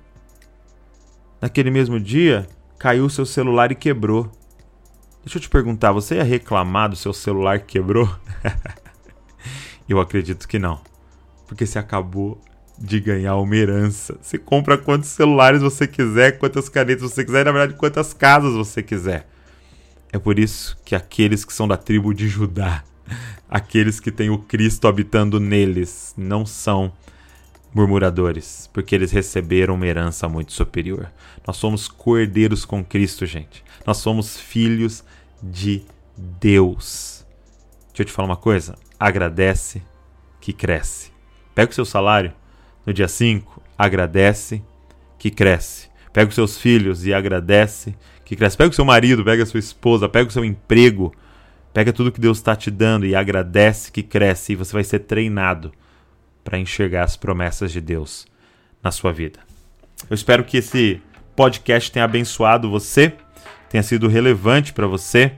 Naquele 1.41 1.69
mesmo 1.69 1.99
dia, 1.99 2.47
caiu 2.79 3.09
seu 3.09 3.25
celular 3.25 3.71
e 3.71 3.75
quebrou. 3.75 4.31
Deixa 5.23 5.37
eu 5.37 5.41
te 5.41 5.49
perguntar, 5.49 5.91
você 5.91 6.15
ia 6.15 6.23
reclamar 6.23 6.89
do 6.89 6.95
seu 6.95 7.11
celular 7.11 7.59
que 7.59 7.73
quebrou? 7.73 8.09
eu 9.87 9.99
acredito 9.99 10.47
que 10.47 10.57
não. 10.57 10.79
Porque 11.45 11.65
você 11.65 11.77
acabou 11.77 12.39
de 12.79 12.99
ganhar 12.99 13.35
uma 13.35 13.55
herança. 13.55 14.17
Você 14.21 14.37
compra 14.37 14.77
quantos 14.77 15.09
celulares 15.09 15.61
você 15.61 15.85
quiser, 15.85 16.37
quantas 16.39 16.69
canetas 16.69 17.11
você 17.11 17.25
quiser, 17.25 17.41
e 17.41 17.43
na 17.43 17.51
verdade 17.51 17.77
quantas 17.77 18.13
casas 18.13 18.53
você 18.53 18.81
quiser. 18.81 19.27
É 20.13 20.17
por 20.17 20.39
isso 20.39 20.77
que 20.85 20.95
aqueles 20.95 21.43
que 21.43 21.51
são 21.51 21.67
da 21.67 21.75
tribo 21.75 22.13
de 22.13 22.29
Judá, 22.29 22.83
aqueles 23.49 23.99
que 23.99 24.11
têm 24.11 24.29
o 24.29 24.37
Cristo 24.37 24.87
habitando 24.87 25.39
neles, 25.41 26.13
não 26.17 26.45
são 26.45 26.93
murmuradores, 27.77 28.67
porque 28.73 28.95
eles 28.95 29.11
receberam 29.11 29.75
uma 29.75 29.85
herança 29.85 30.27
muito 30.27 30.51
superior. 30.51 31.11
Nós 31.45 31.57
somos 31.57 31.87
cordeiros 31.87 32.65
com 32.65 32.83
Cristo, 32.83 33.23
gente. 33.23 33.63
Nós 33.85 33.97
somos 33.97 34.35
filhos 34.35 35.03
de 35.41 35.83
Deus. 36.17 37.23
Deixa 37.89 38.01
eu 38.01 38.05
te 38.05 38.11
falar 38.11 38.29
uma 38.29 38.35
coisa: 38.35 38.75
agradece 38.99 39.83
que 40.41 40.51
cresce. 40.51 41.11
Pega 41.53 41.71
o 41.71 41.75
seu 41.75 41.85
salário 41.85 42.33
no 42.83 42.91
dia 42.91 43.07
5, 43.07 43.61
agradece 43.77 44.63
que 45.19 45.29
cresce. 45.29 45.87
Pega 46.11 46.29
os 46.29 46.35
seus 46.35 46.57
filhos 46.57 47.05
e 47.05 47.13
agradece 47.13 47.95
que 48.25 48.35
cresce. 48.35 48.57
Pega 48.57 48.71
o 48.71 48.75
seu 48.75 48.85
marido, 48.85 49.23
pega 49.23 49.43
a 49.43 49.45
sua 49.45 49.59
esposa, 49.59 50.09
pega 50.09 50.27
o 50.27 50.33
seu 50.33 50.43
emprego, 50.43 51.13
pega 51.71 51.93
tudo 51.93 52.11
que 52.11 52.19
Deus 52.19 52.39
está 52.39 52.55
te 52.55 52.71
dando 52.71 53.05
e 53.05 53.13
agradece 53.13 53.91
que 53.91 54.01
cresce. 54.01 54.53
E 54.53 54.55
você 54.55 54.73
vai 54.73 54.83
ser 54.83 54.99
treinado 54.99 55.71
para 56.47 56.57
enxergar 56.57 57.03
as 57.03 57.17
promessas 57.17 57.73
de 57.73 57.81
Deus 57.81 58.25
na 58.81 58.89
sua 58.89 59.11
vida. 59.11 59.39
Eu 60.09 60.15
espero 60.15 60.45
que 60.45 60.55
esse 60.55 61.01
podcast 61.35 61.91
tenha 61.91 62.05
abençoado 62.05 62.69
você, 62.69 63.13
tenha 63.69 63.83
sido 63.83 64.07
relevante 64.07 64.71
para 64.71 64.87
você. 64.87 65.33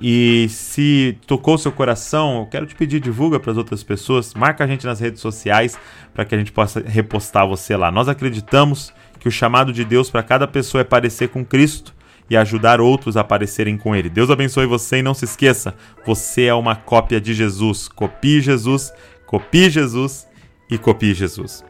E 0.00 0.48
se 0.48 1.16
tocou 1.28 1.56
seu 1.58 1.70
coração, 1.70 2.40
eu 2.40 2.46
quero 2.46 2.66
te 2.66 2.74
pedir 2.74 2.98
divulga 2.98 3.38
para 3.38 3.52
as 3.52 3.56
outras 3.56 3.84
pessoas, 3.84 4.34
marca 4.34 4.64
a 4.64 4.66
gente 4.66 4.84
nas 4.84 4.98
redes 4.98 5.20
sociais 5.20 5.78
para 6.12 6.24
que 6.24 6.34
a 6.34 6.38
gente 6.38 6.50
possa 6.50 6.80
repostar 6.80 7.46
você 7.46 7.76
lá. 7.76 7.92
Nós 7.92 8.08
acreditamos 8.08 8.92
que 9.20 9.28
o 9.28 9.32
chamado 9.32 9.72
de 9.72 9.84
Deus 9.84 10.10
para 10.10 10.24
cada 10.24 10.48
pessoa 10.48 10.80
é 10.80 10.84
parecer 10.84 11.28
com 11.28 11.44
Cristo 11.44 11.94
e 12.28 12.36
ajudar 12.36 12.80
outros 12.80 13.16
a 13.16 13.22
parecerem 13.22 13.76
com 13.76 13.94
Ele. 13.94 14.08
Deus 14.08 14.28
abençoe 14.28 14.66
você 14.66 14.98
e 14.98 15.02
não 15.02 15.14
se 15.14 15.24
esqueça, 15.24 15.76
você 16.04 16.46
é 16.46 16.54
uma 16.54 16.74
cópia 16.74 17.20
de 17.20 17.32
Jesus. 17.32 17.86
Copie 17.86 18.40
Jesus, 18.40 18.92
copie 19.24 19.70
Jesus 19.70 20.27
e 20.70 20.78
copie 20.78 21.14
Jesus. 21.14 21.64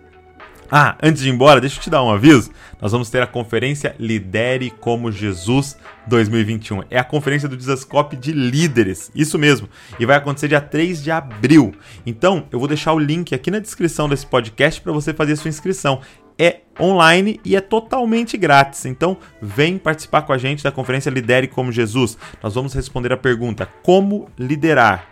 Ah, 0.71 0.99
antes 1.03 1.23
de 1.23 1.31
ir 1.31 1.33
embora, 1.33 1.63
deixa 1.63 1.79
eu 1.79 1.83
te 1.83 1.89
dar 1.89 2.03
um 2.03 2.11
aviso. 2.11 2.51
Nós 2.81 2.93
vamos 2.93 3.09
ter 3.09 3.23
a 3.23 3.27
conferência 3.27 3.97
Lidere 3.99 4.71
como 4.71 5.11
Jesus 5.11 5.79
2021. 6.07 6.83
É 6.91 6.99
a 6.99 7.05
conferência 7.05 7.49
do 7.49 7.57
Desascope 7.57 8.17
de 8.17 8.33
líderes, 8.33 9.11
isso 9.15 9.39
mesmo. 9.39 9.67
E 9.99 10.05
vai 10.05 10.17
acontecer 10.17 10.47
dia 10.47 10.61
3 10.61 11.03
de 11.03 11.11
abril. 11.11 11.75
Então, 12.05 12.47
eu 12.53 12.59
vou 12.59 12.69
deixar 12.69 12.93
o 12.93 12.99
link 12.99 13.35
aqui 13.35 13.51
na 13.51 13.61
descrição 13.61 14.11
desse 14.11 14.27
podcast 14.27 14.79
para 14.83 14.93
você 14.93 15.15
fazer 15.15 15.37
sua 15.37 15.49
inscrição. 15.49 16.03
É 16.39 16.61
online 16.79 17.41
e 17.47 17.57
é 17.57 17.63
totalmente 17.63 18.37
grátis. 18.37 18.85
Então, 18.85 19.17
vem 19.41 19.79
participar 19.79 20.23
com 20.23 20.35
a 20.35 20.39
gente 20.39 20.63
da 20.63 20.71
conferência 20.71 21.09
Lidere 21.09 21.49
como 21.49 21.73
Jesus. 21.73 22.19
Nós 22.43 22.55
vamos 22.55 22.75
responder 22.75 23.11
a 23.11 23.17
pergunta: 23.17 23.67
como 23.83 24.31
liderar 24.39 25.09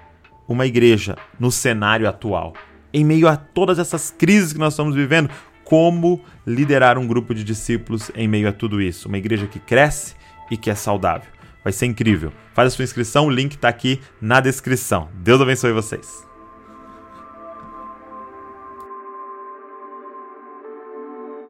uma 0.46 0.66
igreja 0.66 1.16
no 1.40 1.50
cenário 1.50 2.06
atual? 2.06 2.52
Em 2.96 3.04
meio 3.04 3.28
a 3.28 3.36
todas 3.36 3.78
essas 3.78 4.10
crises 4.10 4.54
que 4.54 4.58
nós 4.58 4.72
estamos 4.72 4.94
vivendo, 4.94 5.28
como 5.62 6.24
liderar 6.46 6.96
um 6.96 7.06
grupo 7.06 7.34
de 7.34 7.44
discípulos 7.44 8.10
em 8.14 8.26
meio 8.26 8.48
a 8.48 8.52
tudo 8.52 8.80
isso. 8.80 9.06
Uma 9.06 9.18
igreja 9.18 9.46
que 9.46 9.58
cresce 9.58 10.14
e 10.50 10.56
que 10.56 10.70
é 10.70 10.74
saudável. 10.74 11.30
Vai 11.62 11.74
ser 11.74 11.84
incrível. 11.84 12.32
Faz 12.54 12.72
a 12.72 12.76
sua 12.76 12.84
inscrição, 12.84 13.26
o 13.26 13.30
link 13.30 13.52
está 13.52 13.68
aqui 13.68 14.00
na 14.18 14.40
descrição. 14.40 15.10
Deus 15.12 15.42
abençoe 15.42 15.72
vocês. 15.72 16.25